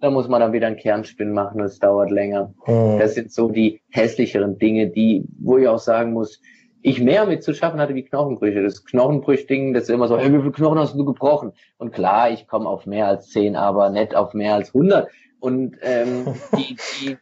[0.00, 2.54] da muss man dann wieder einen Kernspin machen, das dauert länger.
[2.66, 2.98] Mhm.
[2.98, 6.40] Das sind so die hässlicheren Dinge, die, wo ich auch sagen muss,
[6.82, 8.62] ich mehr mit zu schaffen hatte wie Knochenbrüche.
[8.62, 11.52] Das Knochenbrüchding, das ist immer so, hey, wie viele Knochen hast du gebrochen?
[11.76, 15.08] Und klar, ich komme auf mehr als zehn, aber nicht auf mehr als hundert.
[15.40, 17.16] Und ähm, die, die,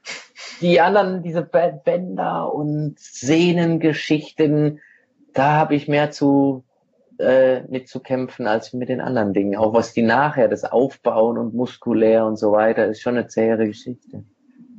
[0.60, 4.80] die anderen, diese Bänder und Sehnengeschichten,
[5.34, 6.64] da habe ich mehr zu
[7.18, 9.56] äh, mitzukämpfen als mit den anderen Dingen.
[9.56, 13.66] Auch was die nachher, das Aufbauen und muskulär und so weiter, ist schon eine zähere
[13.66, 14.24] Geschichte.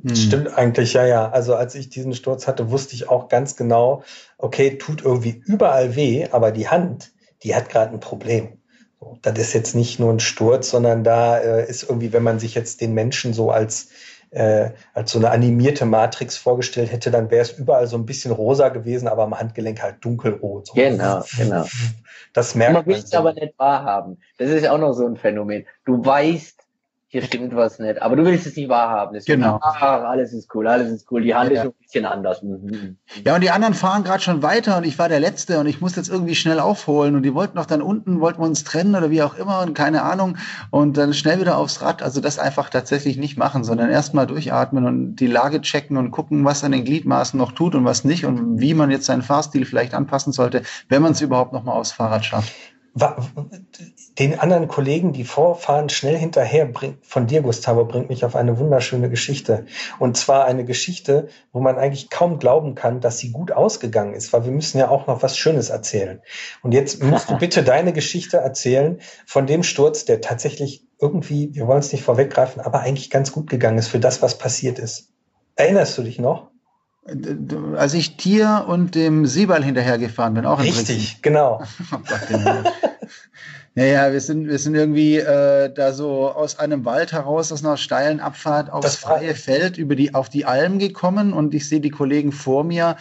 [0.02, 0.14] Hm.
[0.14, 1.30] Stimmt eigentlich, ja, ja.
[1.30, 4.02] Also als ich diesen Sturz hatte, wusste ich auch ganz genau,
[4.36, 7.12] okay, tut irgendwie überall weh, aber die Hand,
[7.42, 8.57] die hat gerade ein Problem.
[9.22, 12.54] Das ist jetzt nicht nur ein Sturz, sondern da äh, ist irgendwie, wenn man sich
[12.54, 13.90] jetzt den Menschen so als
[14.30, 18.32] äh, als so eine animierte Matrix vorgestellt hätte, dann wäre es überall so ein bisschen
[18.32, 20.66] rosa gewesen, aber am Handgelenk halt dunkelrot.
[20.66, 20.74] So.
[20.74, 21.64] Genau, genau.
[22.34, 22.84] Das merkt man.
[22.84, 24.18] Man will es aber nicht wahrhaben.
[24.36, 25.66] Das ist auch noch so ein Phänomen.
[25.84, 26.57] Du weißt,
[27.10, 28.02] hier stimmt was nicht.
[28.02, 29.14] Aber du willst es nicht wahrhaben.
[29.14, 29.58] Das genau.
[29.62, 31.22] Ach, alles ist cool, alles ist cool.
[31.22, 31.62] Die Hand ja.
[31.62, 32.42] ist ein bisschen anders.
[32.42, 32.98] Mhm.
[33.24, 35.80] Ja, und die anderen fahren gerade schon weiter und ich war der Letzte und ich
[35.80, 37.16] muss jetzt irgendwie schnell aufholen.
[37.16, 39.72] Und die wollten noch dann unten, wollten wir uns trennen oder wie auch immer und
[39.72, 40.36] keine Ahnung.
[40.70, 42.02] Und dann schnell wieder aufs Rad.
[42.02, 46.44] Also das einfach tatsächlich nicht machen, sondern erstmal durchatmen und die Lage checken und gucken,
[46.44, 49.64] was an den Gliedmaßen noch tut und was nicht und wie man jetzt seinen Fahrstil
[49.64, 52.52] vielleicht anpassen sollte, wenn man es überhaupt noch mal aufs Fahrrad schafft
[54.18, 58.58] den anderen Kollegen, die vorfahren, schnell hinterher bringt, von dir, Gustavo, bringt mich auf eine
[58.58, 59.66] wunderschöne Geschichte.
[59.98, 64.32] Und zwar eine Geschichte, wo man eigentlich kaum glauben kann, dass sie gut ausgegangen ist,
[64.32, 66.20] weil wir müssen ja auch noch was Schönes erzählen.
[66.62, 71.68] Und jetzt musst du bitte deine Geschichte erzählen von dem Sturz, der tatsächlich irgendwie, wir
[71.68, 75.12] wollen es nicht vorweggreifen, aber eigentlich ganz gut gegangen ist für das, was passiert ist.
[75.54, 76.50] Erinnerst du dich noch?
[77.76, 81.62] Als ich Tier und dem Siebal hinterhergefahren bin, auch in Richtig, genau.
[81.92, 82.74] oh Gott,
[83.78, 87.76] naja, wir sind, wir sind irgendwie äh, da so aus einem Wald heraus, aus einer
[87.76, 91.32] steilen Abfahrt aufs freie Feld über die, auf die Alm gekommen.
[91.32, 92.96] Und ich sehe die Kollegen vor mir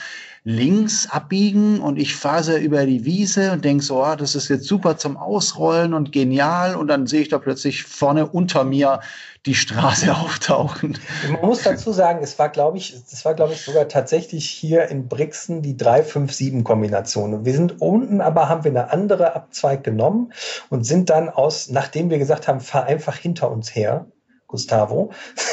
[0.48, 4.64] links abbiegen und ich fahre über die Wiese und denke so, ah, das ist jetzt
[4.64, 9.02] super zum Ausrollen und genial und dann sehe ich da plötzlich vorne unter mir
[9.46, 10.98] die Straße auftauchen.
[11.30, 14.88] Man muss dazu sagen, es war, glaube ich, es war, glaube ich, sogar tatsächlich hier
[14.88, 17.44] in Brixen die 3-5-7-Kombination.
[17.44, 20.32] Wir sind unten, aber haben wir eine andere Abzweig genommen
[20.70, 24.06] und sind dann aus, nachdem wir gesagt haben, fahr einfach hinter uns her,
[24.48, 25.12] Gustavo,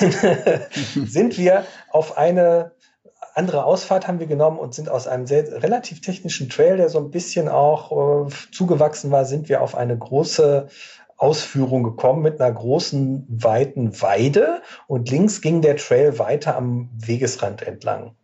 [0.95, 2.70] sind wir auf eine
[3.35, 6.99] andere Ausfahrt haben wir genommen und sind aus einem sehr, relativ technischen Trail, der so
[6.99, 10.68] ein bisschen auch äh, zugewachsen war, sind wir auf eine große
[11.16, 17.62] Ausführung gekommen mit einer großen, weiten Weide und links ging der Trail weiter am Wegesrand
[17.62, 18.14] entlang.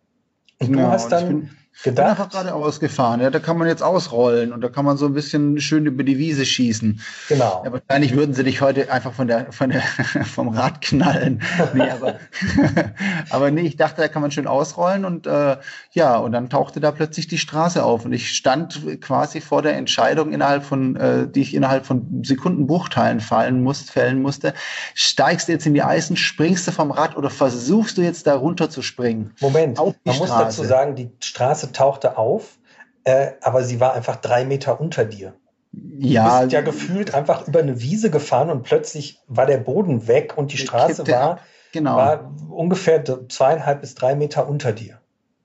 [0.60, 1.50] Und genau, du hast dann
[1.82, 1.82] gedacht.
[1.82, 3.20] Ich bin einfach geradeaus gefahren.
[3.20, 6.02] Ja, da kann man jetzt ausrollen und da kann man so ein bisschen schön über
[6.04, 7.00] die Wiese schießen.
[7.28, 7.62] Genau.
[7.64, 9.82] Ja, wahrscheinlich würden sie dich heute einfach von der, von der,
[10.24, 11.42] vom Rad knallen.
[11.74, 12.16] Nee, aber,
[13.30, 15.56] aber nee, ich dachte, da kann man schön ausrollen und äh,
[15.92, 19.76] ja, und dann tauchte da plötzlich die Straße auf und ich stand quasi vor der
[19.76, 24.54] Entscheidung innerhalb von, äh, die ich innerhalb von Sekundenbruchteilen fallen musste, fällen musste.
[24.94, 28.34] Steigst du jetzt in die Eisen, springst du vom Rad oder versuchst du jetzt da
[28.34, 29.32] runter zu springen?
[29.40, 30.18] Moment, man Straße.
[30.18, 32.58] muss dazu sagen, die Straße tauchte auf,
[33.04, 35.34] äh, aber sie war einfach drei Meter unter dir.
[35.72, 36.38] Ja.
[36.38, 40.34] Du bist ja gefühlt einfach über eine Wiese gefahren und plötzlich war der Boden weg
[40.36, 41.38] und die Straße war,
[41.72, 41.96] genau.
[41.96, 44.98] war ungefähr zweieinhalb bis drei Meter unter dir.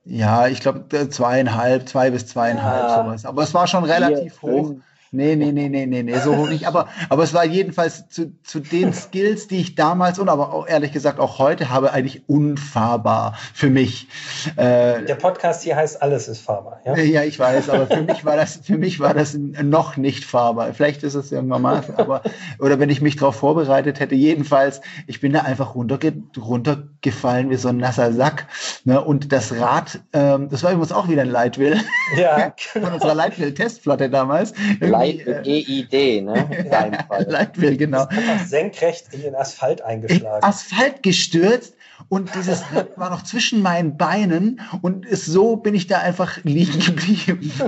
[0.04, 3.04] Ja, ich glaube zweieinhalb, zwei bis zweieinhalb ja.
[3.04, 3.26] sowas.
[3.26, 4.68] Aber es war schon relativ Vier, hoch.
[4.68, 4.84] Fünf.
[5.12, 6.68] Nee, nee, nee, nee, nee, nee, so hoch nicht.
[6.68, 10.68] Aber, aber es war jedenfalls zu, zu den Skills, die ich damals und aber auch
[10.68, 14.08] ehrlich gesagt auch heute habe, eigentlich unfahrbar für mich.
[14.56, 16.82] Äh, Der Podcast hier heißt Alles ist fahrbar.
[16.86, 20.26] Ja, ja ich weiß, aber für mich war das, für mich war das noch nicht
[20.26, 20.74] fahrbar.
[20.74, 22.22] Vielleicht ist es irgendwann mal, aber,
[22.60, 27.56] oder wenn ich mich darauf vorbereitet hätte, jedenfalls, ich bin da einfach runterge runtergefallen wie
[27.56, 28.48] so ein nasser Sack.
[28.84, 29.02] Ne?
[29.02, 31.80] Und das Rad, ähm, das war übrigens auch wieder ein Leitwill.
[32.18, 32.54] Ja.
[32.74, 34.54] Von unserer Leitwill-Testflotte damals.
[34.80, 36.98] Irgendwie Leitwill, EID, ne?
[37.28, 38.08] Leitwill, genau.
[38.46, 40.38] senkrecht in den Asphalt eingeschlagen.
[40.38, 41.76] In Asphalt gestürzt
[42.10, 42.64] und dieses
[42.96, 47.52] war noch zwischen meinen Beinen und ist, so bin ich da einfach liegen geblieben.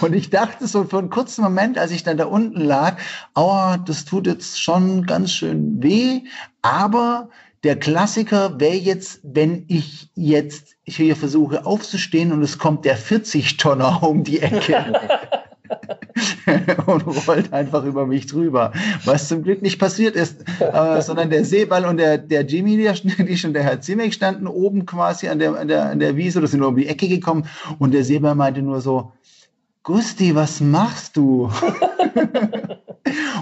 [0.00, 2.98] Und ich dachte so für einen kurzen Moment, als ich dann da unten lag,
[3.34, 6.22] aua, das tut jetzt schon ganz schön weh,
[6.62, 7.30] aber
[7.64, 14.04] der Klassiker wäre jetzt, wenn ich jetzt hier versuche aufzustehen und es kommt der 40-Tonner
[14.04, 14.92] um die Ecke.
[16.86, 18.72] und rollt einfach über mich drüber.
[19.04, 23.36] Was zum Glück nicht passiert ist, äh, sondern der Seeball und der, der Jimmy, die,
[23.36, 26.50] schon der Herr Ziemek standen oben quasi an der, an der, an der Wiese, das
[26.50, 27.46] sind nur um die Ecke gekommen
[27.78, 29.12] und der Seeball meinte nur so,
[29.86, 31.48] Gusti, was machst du?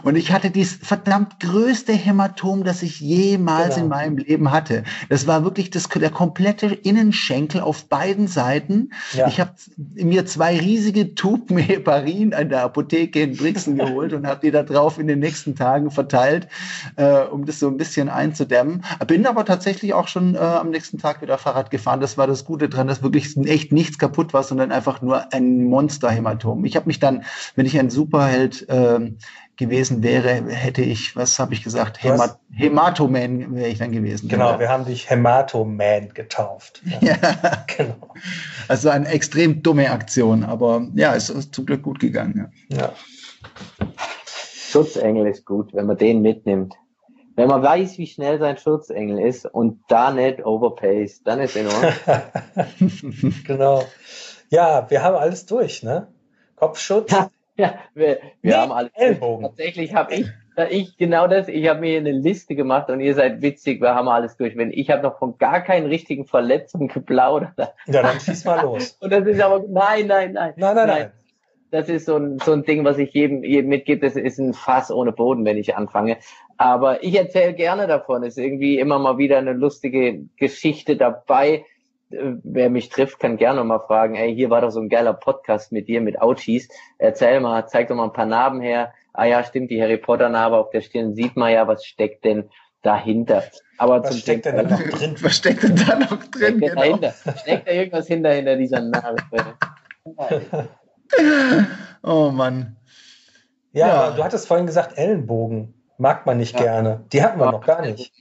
[0.03, 3.85] Und ich hatte dieses verdammt größte Hämatom, das ich jemals genau.
[3.85, 4.85] in meinem Leben hatte.
[5.09, 8.91] Das war wirklich das, der komplette Innenschenkel auf beiden Seiten.
[9.15, 9.27] Ja.
[9.29, 9.53] Ich habe
[9.95, 14.63] mir zwei riesige Tuben Heparin an der Apotheke in Brixen geholt und habe die da
[14.63, 16.49] drauf in den nächsten Tagen verteilt,
[16.97, 18.85] äh, um das so ein bisschen einzudämmen.
[19.07, 22.01] Bin aber tatsächlich auch schon äh, am nächsten Tag wieder Fahrrad gefahren.
[22.01, 25.65] Das war das Gute dran, dass wirklich echt nichts kaputt war, sondern einfach nur ein
[25.65, 26.34] Monsterhämatom.
[26.65, 27.25] Ich habe mich dann,
[27.55, 29.13] wenn ich ein Superheld äh,
[29.57, 34.29] gewesen wäre, hätte ich, was habe ich gesagt, Hämat Hämatoman wäre ich dann gewesen.
[34.29, 34.61] Genau, ja.
[34.61, 36.83] wir haben dich Hämatoman getauft.
[36.85, 37.65] Ja, ja.
[37.77, 38.15] genau.
[38.69, 42.53] Also eine extrem dumme Aktion, aber ja, es ist zum Glück gut gegangen.
[42.69, 42.79] Ja.
[42.79, 42.93] ja.
[44.71, 46.75] Schutzengel ist gut, wenn man den mitnimmt.
[47.37, 51.67] Wenn man weiß, wie schnell sein Schutzengel ist und da nicht overpace, dann ist in
[51.67, 53.35] Ordnung.
[53.47, 53.85] genau.
[54.51, 56.09] Ja, wir haben alles durch, ne?
[56.57, 57.13] Kopfschutz,
[57.57, 58.91] Ja, wir, wir nee, haben alle.
[58.95, 59.47] Ellbogen.
[59.47, 60.27] Tatsächlich habe ich,
[60.71, 61.47] ich genau das.
[61.49, 63.81] Ich habe mir eine Liste gemacht und ihr seid witzig.
[63.81, 64.57] Wir haben alles durch.
[64.57, 67.53] Wenn ich habe noch von gar keinen richtigen Verletzungen geplaudert.
[67.87, 68.97] Ja, dann schieß mal los.
[69.01, 71.13] und das ist aber nein, nein, nein, nein, nein, nein.
[71.71, 74.05] Das ist so ein, so ein Ding, was ich jedem, jedem mitgebe.
[74.05, 76.19] Das ist ein Fass ohne Boden, wenn ich anfange.
[76.57, 78.23] Aber ich erzähle gerne davon.
[78.23, 81.65] Es ist irgendwie immer mal wieder eine lustige Geschichte dabei
[82.43, 85.73] wer mich trifft, kann gerne mal fragen, ey, hier war doch so ein geiler Podcast
[85.73, 86.69] mit dir, mit Ouchies.
[86.99, 88.93] Erzähl mal, zeig doch mal ein paar Narben her.
[89.13, 92.25] Ah ja, stimmt, die Harry Potter Narbe auf der Stirn sieht man ja, was steckt
[92.25, 92.51] denn
[92.83, 93.45] dahinter?
[93.79, 95.17] Aber was zum steckt denn da noch drin?
[95.21, 96.59] Was steckt denn da noch drin?
[96.59, 97.13] Steckt, genau.
[97.37, 99.21] steckt da irgendwas hinter, hinter dieser Narbe?
[102.03, 102.77] oh Mann.
[103.73, 106.63] Ja, ja, du hattest vorhin gesagt, Ellenbogen mag man nicht ja.
[106.63, 107.05] gerne.
[107.13, 107.53] Die hatten wir ja.
[107.53, 108.13] noch gar nicht.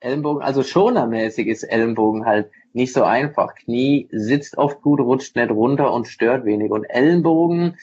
[0.00, 3.54] Ellenbogen, also schonermäßig ist Ellenbogen halt nicht so einfach.
[3.54, 6.70] Knie sitzt oft gut, rutscht nicht runter und stört wenig.
[6.70, 7.76] Und Ellenbogen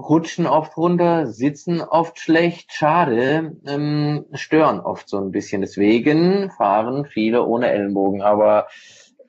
[0.00, 5.60] rutschen oft runter, sitzen oft schlecht, schade, ähm, stören oft so ein bisschen.
[5.60, 8.22] Deswegen fahren viele ohne Ellenbogen.
[8.22, 8.68] Aber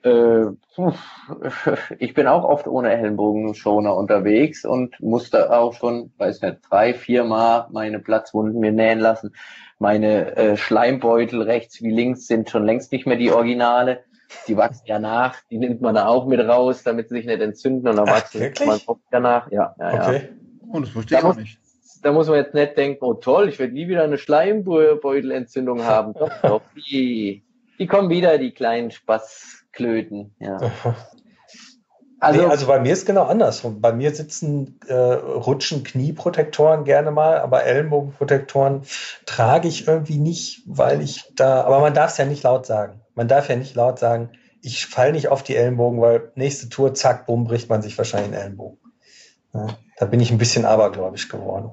[0.02, 0.46] äh,
[1.98, 7.24] ich bin auch oft ohne Ellenbogenschoner unterwegs und musste auch schon, weiß nicht, drei, vier
[7.24, 9.34] Mal meine Platzwunden mir nähen lassen.
[9.78, 14.04] Meine äh, Schleimbeutel rechts wie links sind schon längst nicht mehr die Originale
[14.48, 17.40] die wachsen ja nach, die nimmt man da auch mit raus, damit sie sich nicht
[17.40, 18.66] entzünden und dann Ach, wachsen wirklich?
[18.66, 18.80] man
[19.10, 19.50] danach.
[19.50, 20.16] Ja, ja, okay.
[20.16, 20.68] ja.
[20.72, 21.58] Oh, das verstehe ich auch nicht.
[22.02, 26.14] Da muss man jetzt nicht denken, oh toll, ich werde nie wieder eine Schleimbeutelentzündung haben.
[26.18, 27.44] doch, doch, die,
[27.78, 30.34] die kommen wieder, die kleinen Spaßklöten.
[30.38, 30.58] Ja.
[32.22, 33.62] Also, nee, also bei mir ist genau anders.
[33.64, 38.82] Bei mir sitzen, äh, rutschen Knieprotektoren gerne mal, aber Ellenbogenprotektoren
[39.26, 43.01] trage ich irgendwie nicht, weil ich da, aber man darf es ja nicht laut sagen.
[43.14, 44.30] Man darf ja nicht laut sagen,
[44.62, 48.30] ich falle nicht auf die Ellenbogen, weil nächste Tour, zack, bumm, bricht man sich wahrscheinlich
[48.30, 48.78] den Ellenbogen.
[49.52, 49.66] Ja,
[49.98, 51.70] da bin ich ein bisschen abergläubisch geworden.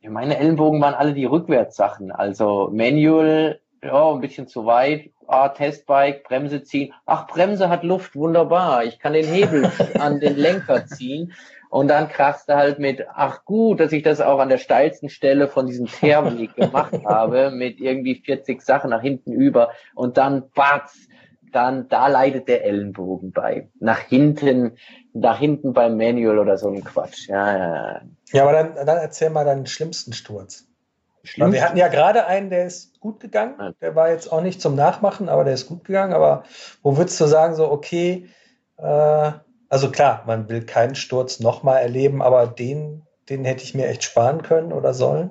[0.00, 2.10] Ja, meine Ellenbogen waren alle die Rückwärtssachen.
[2.10, 6.92] Also Manual, ja, ein bisschen zu weit, ah, Testbike, Bremse ziehen.
[7.06, 8.84] Ach, Bremse hat Luft, wunderbar.
[8.84, 11.32] Ich kann den Hebel an den Lenker ziehen.
[11.72, 15.08] Und dann krachst du halt mit, ach gut, dass ich das auch an der steilsten
[15.08, 19.70] Stelle von diesem Teerweg gemacht habe, mit irgendwie 40 Sachen nach hinten über.
[19.94, 21.08] Und dann, batz,
[21.50, 23.70] dann, da leidet der Ellenbogen bei.
[23.80, 24.76] Nach hinten,
[25.14, 27.30] nach hinten beim Manual oder so ein Quatsch.
[27.30, 28.02] Ja, ja.
[28.32, 30.66] ja aber dann, dann erzähl mal deinen schlimmsten Sturz.
[31.22, 31.54] Schlimmsten?
[31.54, 33.74] Wir hatten ja gerade einen, der ist gut gegangen.
[33.80, 36.12] Der war jetzt auch nicht zum Nachmachen, aber der ist gut gegangen.
[36.12, 36.44] Aber
[36.82, 38.28] wo würdest du sagen, so, okay,
[38.76, 39.32] äh,
[39.72, 44.04] also klar, man will keinen Sturz nochmal erleben, aber den, den hätte ich mir echt
[44.04, 45.30] sparen können oder sollen?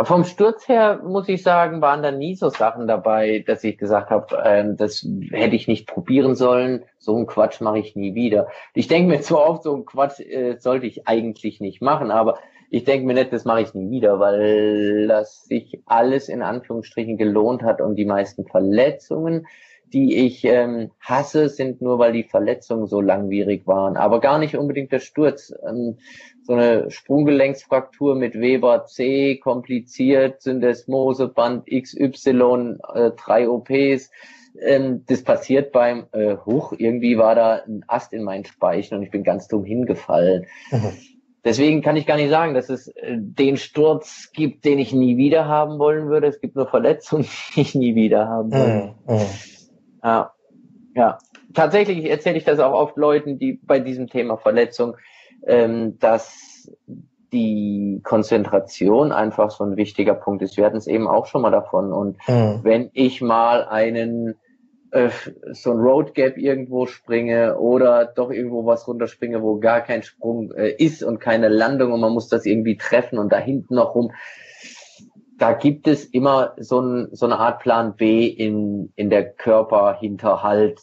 [0.00, 4.10] Vom Sturz her muss ich sagen, waren da nie so Sachen dabei, dass ich gesagt
[4.10, 6.84] habe, ähm, das hätte ich nicht probieren sollen.
[6.98, 8.46] So einen Quatsch mache ich nie wieder.
[8.72, 12.38] Ich denke mir zwar oft, so einen Quatsch äh, sollte ich eigentlich nicht machen, aber
[12.70, 17.16] ich denke mir nicht, das mache ich nie wieder, weil das sich alles in Anführungsstrichen
[17.16, 19.48] gelohnt hat und die meisten Verletzungen,
[19.92, 24.56] die ich ähm, hasse, sind nur, weil die Verletzungen so langwierig waren, aber gar nicht
[24.56, 25.52] unbedingt der Sturz.
[25.68, 25.98] Ähm,
[26.44, 34.10] so eine Sprunggelenksfraktur mit Weber C, kompliziert, Syndesmoseband XY, äh, drei OPs.
[34.60, 39.02] Ähm, das passiert beim äh, Huch, irgendwie war da ein Ast in meinen Speichen und
[39.02, 40.46] ich bin ganz dumm hingefallen.
[40.70, 40.92] Mhm.
[41.44, 45.16] Deswegen kann ich gar nicht sagen, dass es äh, den Sturz gibt, den ich nie
[45.16, 46.28] wieder haben wollen würde.
[46.28, 47.26] Es gibt nur Verletzungen,
[47.56, 48.94] die ich nie wieder haben will.
[49.06, 49.20] Mm.
[50.02, 50.32] Ja,
[50.94, 51.18] ja.
[51.54, 54.96] Tatsächlich erzähle ich das auch oft Leuten, die bei diesem Thema Verletzung,
[55.46, 56.70] ähm, dass dass
[57.32, 60.56] die Konzentration einfach so ein wichtiger Punkt ist.
[60.56, 61.92] Wir hatten es eben auch schon mal davon.
[61.92, 62.60] Und mhm.
[62.62, 64.34] wenn ich mal einen
[64.90, 65.08] äh,
[65.52, 70.52] so ein Road Gap irgendwo springe oder doch irgendwo was runterspringe, wo gar kein Sprung
[70.52, 73.94] äh, ist und keine Landung und man muss das irgendwie treffen und da hinten noch
[73.94, 74.12] rum.
[75.42, 80.80] Da gibt es immer so, ein, so eine Art Plan B in, in der Körperhinterhalt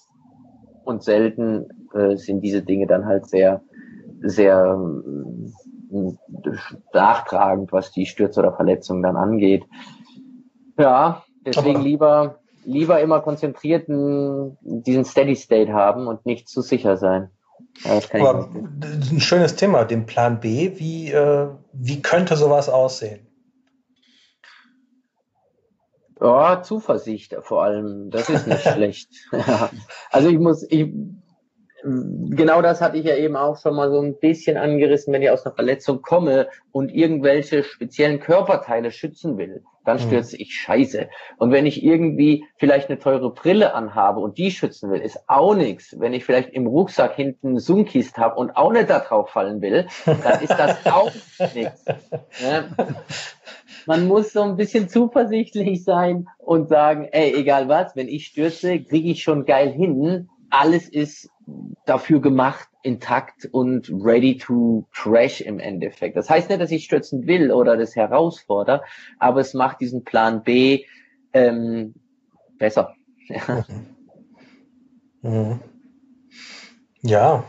[0.83, 3.61] und selten äh, sind diese Dinge dann halt sehr,
[4.21, 4.77] sehr
[5.93, 6.11] äh,
[6.91, 9.63] nachtragend, was die Stürze oder Verletzungen dann angeht.
[10.77, 17.29] Ja, deswegen lieber lieber immer konzentriert diesen Steady State haben und nicht zu sicher sein.
[18.11, 20.73] Aber ein schönes Thema, den Plan B.
[20.75, 23.28] Wie, äh, wie könnte sowas aussehen?
[26.21, 28.09] Ja, Zuversicht vor allem.
[28.09, 29.09] Das ist nicht schlecht.
[30.11, 30.91] also ich muss, ich,
[31.83, 35.29] genau das hatte ich ja eben auch schon mal so ein bisschen angerissen, wenn ich
[35.29, 40.01] aus einer Verletzung komme und irgendwelche speziellen Körperteile schützen will, dann mhm.
[40.01, 41.09] stürze ich scheiße.
[41.37, 45.55] Und wenn ich irgendwie vielleicht eine teure Brille anhabe und die schützen will, ist auch
[45.55, 45.99] nichts.
[45.99, 49.87] Wenn ich vielleicht im Rucksack hinten Sunkist habe und auch nicht da drauf fallen will,
[50.05, 51.11] dann ist das auch
[51.55, 51.85] nichts.
[52.43, 52.65] Ja.
[53.89, 58.83] Man muss so ein bisschen zuversichtlich sein und sagen, ey, egal was, wenn ich stürze,
[58.83, 60.29] kriege ich schon geil hin.
[60.51, 61.31] Alles ist
[61.87, 66.15] dafür gemacht, intakt und ready to crash im Endeffekt.
[66.17, 68.83] Das heißt nicht, dass ich stürzen will oder das herausfordere,
[69.17, 70.85] aber es macht diesen Plan B
[71.33, 71.95] ähm,
[72.59, 72.93] besser.
[73.27, 73.65] Ja.
[75.21, 75.59] Mhm.
[77.01, 77.43] ja,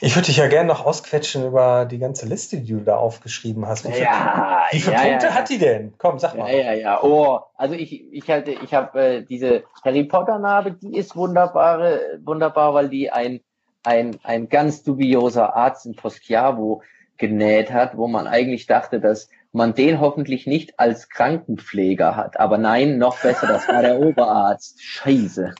[0.00, 3.66] ich würde dich ja gerne noch ausquetschen über die ganze Liste, die du da aufgeschrieben
[3.66, 3.86] hast.
[3.86, 5.94] Wie viele, ja, wie viele ja, Punkte ja, hat die denn?
[5.98, 6.50] Komm, sag mal.
[6.50, 7.02] Ja, ja, ja.
[7.02, 12.18] Oh, also ich, ich halte, ich habe äh, diese Harry Potter Narbe, die ist wunderbare,
[12.22, 13.40] wunderbar, weil die ein,
[13.84, 16.82] ein, ein ganz dubioser Arzt in Poschiavo
[17.16, 22.38] genäht hat, wo man eigentlich dachte, dass man den hoffentlich nicht als Krankenpfleger hat.
[22.38, 24.82] Aber nein, noch besser, das war der Oberarzt.
[24.82, 25.54] Scheiße.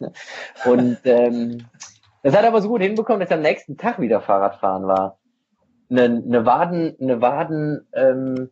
[0.66, 1.66] Und ähm,
[2.26, 5.20] das hat aber so gut hinbekommen, dass er am nächsten Tag wieder Fahrradfahren war.
[5.88, 8.50] Eine, eine Waden, eine Waden, ähm,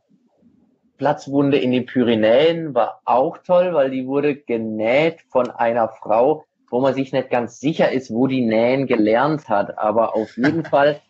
[0.96, 6.80] Platzwunde in den Pyrenäen war auch toll, weil die wurde genäht von einer Frau, wo
[6.80, 9.76] man sich nicht ganz sicher ist, wo die Nähen gelernt hat.
[9.76, 11.00] Aber auf jeden Fall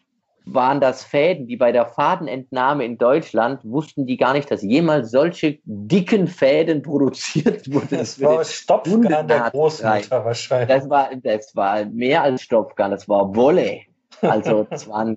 [0.47, 5.11] waren das Fäden, die bei der Fadenentnahme in Deutschland wussten die gar nicht, dass jemals
[5.11, 7.89] solche dicken Fäden produziert wurden.
[7.91, 10.69] Das, das war Stopfgarn der Großmutter wahrscheinlich.
[10.69, 13.81] Das war, das war mehr als Stopfgarn, das war Wolle.
[14.21, 15.17] Also es waren,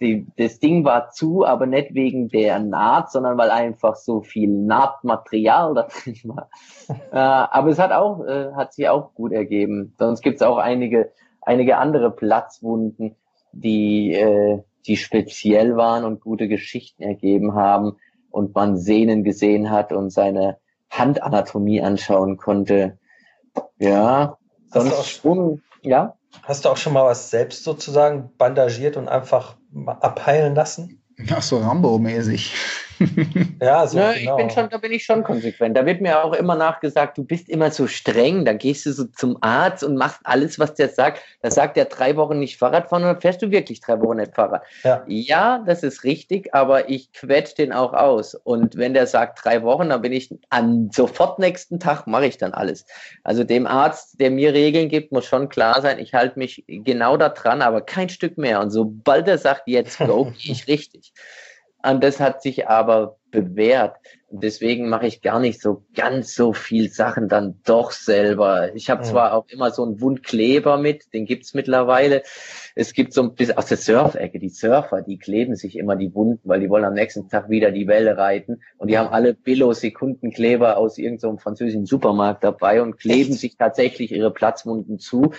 [0.00, 4.48] die, das Ding war zu, aber nicht wegen der Naht, sondern weil einfach so viel
[4.48, 6.48] Nahtmaterial da drin war.
[7.12, 9.94] äh, aber es hat auch, äh, hat sich auch gut ergeben.
[9.98, 11.12] Sonst gibt es auch einige,
[11.42, 13.14] einige andere Platzwunden
[13.54, 17.96] die, äh, die speziell waren und gute Geschichten ergeben haben
[18.30, 20.58] und man Sehnen gesehen hat und seine
[20.90, 22.98] Handanatomie anschauen konnte.
[23.78, 24.38] Ja,
[24.72, 26.16] sonst schon, ja.
[26.42, 31.02] Hast du auch schon mal was selbst sozusagen bandagiert und einfach abheilen lassen?
[31.30, 32.52] Ach so, Rambo-mäßig.
[33.60, 34.36] Ja, so ne, genau.
[34.36, 35.76] ich bin schon, da bin ich schon konsequent.
[35.76, 39.04] Da wird mir auch immer nachgesagt, du bist immer so streng, dann gehst du so
[39.04, 41.22] zum Arzt und machst alles, was der sagt.
[41.42, 44.18] Da sagt er drei Wochen nicht Fahrrad fahren und dann fährst du wirklich drei Wochen
[44.18, 44.62] nicht Fahrrad.
[44.82, 48.34] Ja, ja das ist richtig, aber ich quetsch den auch aus.
[48.34, 52.38] Und wenn der sagt drei Wochen, dann bin ich an sofort nächsten Tag mache ich
[52.38, 52.86] dann alles.
[53.22, 57.16] Also dem Arzt, der mir Regeln gibt, muss schon klar sein, ich halte mich genau
[57.16, 58.60] da dran, aber kein Stück mehr.
[58.60, 61.12] Und sobald er sagt, jetzt go, gehe ich richtig.
[61.84, 63.96] Und das hat sich aber bewährt.
[64.30, 68.74] deswegen mache ich gar nicht so ganz so viel Sachen dann doch selber.
[68.74, 69.08] Ich habe mhm.
[69.08, 72.22] zwar auch immer so einen Wundkleber mit, den gibt's mittlerweile.
[72.74, 76.14] Es gibt so ein bisschen aus der Surfecke, die Surfer, die kleben sich immer die
[76.14, 78.62] Wunden, weil die wollen am nächsten Tag wieder die Welle reiten.
[78.78, 84.12] Und die haben alle Billo-Sekundenkleber aus irgendeinem so französischen Supermarkt dabei und kleben sich tatsächlich
[84.12, 85.32] ihre Platzwunden zu.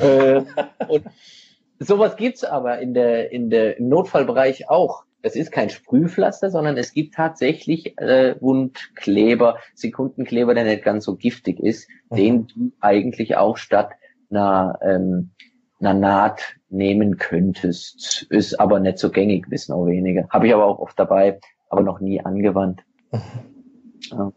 [0.00, 0.42] äh,
[0.88, 1.04] und
[1.78, 6.76] sowas gibt's aber in der, in der, im Notfallbereich auch das ist kein Sprühpflaster, sondern
[6.76, 12.16] es gibt tatsächlich äh, Wundkleber, Sekundenkleber, der nicht ganz so giftig ist, mhm.
[12.16, 13.92] den du eigentlich auch statt
[14.30, 15.30] einer, ähm,
[15.80, 18.26] einer Naht nehmen könntest.
[18.28, 20.28] Ist aber nicht so gängig, wissen auch wenige.
[20.28, 22.84] Habe ich aber auch oft dabei, aber noch nie angewandt.
[23.10, 23.20] Mhm.
[24.10, 24.32] Ja.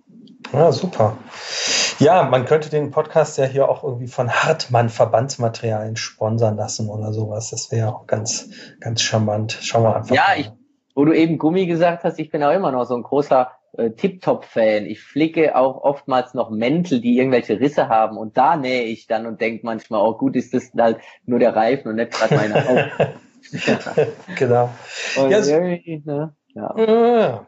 [0.53, 1.17] ja, super.
[1.99, 7.11] Ja, man könnte den Podcast ja hier auch irgendwie von Hartmann Verbandsmaterialien sponsern lassen oder
[7.11, 7.49] sowas.
[7.49, 9.57] Das wäre auch ganz, ganz charmant.
[9.61, 10.15] Schauen wir einfach.
[10.15, 10.39] Ja, mal.
[10.39, 10.51] ich
[10.97, 13.91] wo du eben Gummi gesagt hast, ich bin auch immer noch so ein großer äh,
[13.91, 14.87] Tip-Top-Fan.
[14.87, 19.27] Ich flicke auch oftmals noch Mäntel, die irgendwelche Risse haben und da nähe ich dann
[19.27, 22.67] und denke manchmal, oh gut, ist das halt nur der Reifen und nicht gerade meine
[22.67, 23.09] Haut.
[23.49, 23.79] Ja.
[24.35, 24.69] genau.
[25.15, 25.39] Ja,
[26.03, 26.33] ne?
[26.53, 27.45] ja.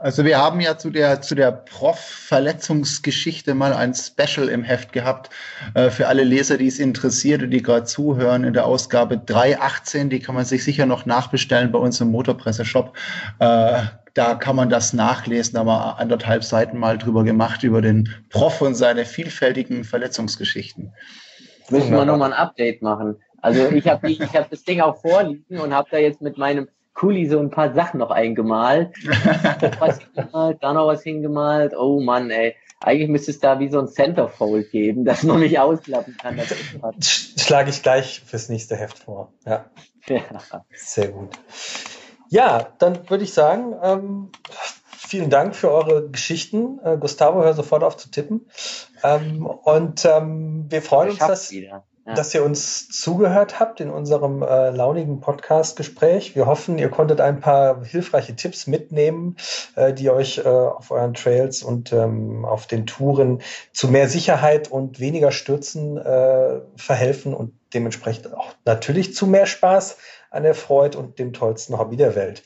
[0.00, 5.30] Also wir haben ja zu der, zu der Prof-Verletzungsgeschichte mal ein Special im Heft gehabt
[5.74, 10.08] äh, für alle Leser, die es interessiert und die gerade zuhören in der Ausgabe 318.
[10.08, 12.96] Die kann man sich sicher noch nachbestellen bei uns im Motorpresse-Shop.
[13.40, 13.82] Äh,
[14.14, 15.54] da kann man das nachlesen.
[15.54, 20.92] Da haben wir anderthalb Seiten mal drüber gemacht, über den Prof und seine vielfältigen Verletzungsgeschichten.
[21.70, 23.16] Müssen wir nochmal ein Update machen.
[23.42, 26.68] Also ich habe ich hab das Ding auch vorliegen und habe da jetzt mit meinem
[26.98, 28.92] Kuli so ein paar Sachen noch eingemalt.
[29.78, 31.72] was hingemalt, da noch was hingemalt.
[31.76, 32.56] Oh Mann, ey.
[32.80, 36.40] Eigentlich müsste es da wie so ein Centerfold geben, dass man nicht ausklappen kann.
[37.00, 39.32] Schlage ich gleich fürs nächste Heft vor.
[39.46, 39.66] Ja.
[40.08, 40.22] ja.
[40.74, 41.30] Sehr gut.
[42.30, 44.30] Ja, dann würde ich sagen, ähm,
[44.90, 46.80] vielen Dank für eure Geschichten.
[46.84, 48.48] Äh, Gustavo, hör sofort auf zu tippen.
[49.02, 51.84] Ähm, und ähm, wir freuen uns, dass, wieder
[52.14, 56.34] dass ihr uns zugehört habt in unserem äh, launigen Podcast-Gespräch.
[56.34, 59.36] Wir hoffen, ihr konntet ein paar hilfreiche Tipps mitnehmen,
[59.76, 63.42] äh, die euch äh, auf euren Trails und ähm, auf den Touren
[63.72, 69.98] zu mehr Sicherheit und weniger Stürzen äh, verhelfen und dementsprechend auch natürlich zu mehr Spaß
[70.30, 72.42] an der Freude und dem tollsten Hobby der Welt.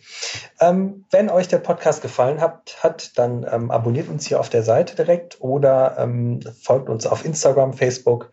[0.61, 4.63] Ähm, wenn euch der Podcast gefallen hat, hat dann ähm, abonniert uns hier auf der
[4.63, 8.31] Seite direkt oder ähm, folgt uns auf Instagram, Facebook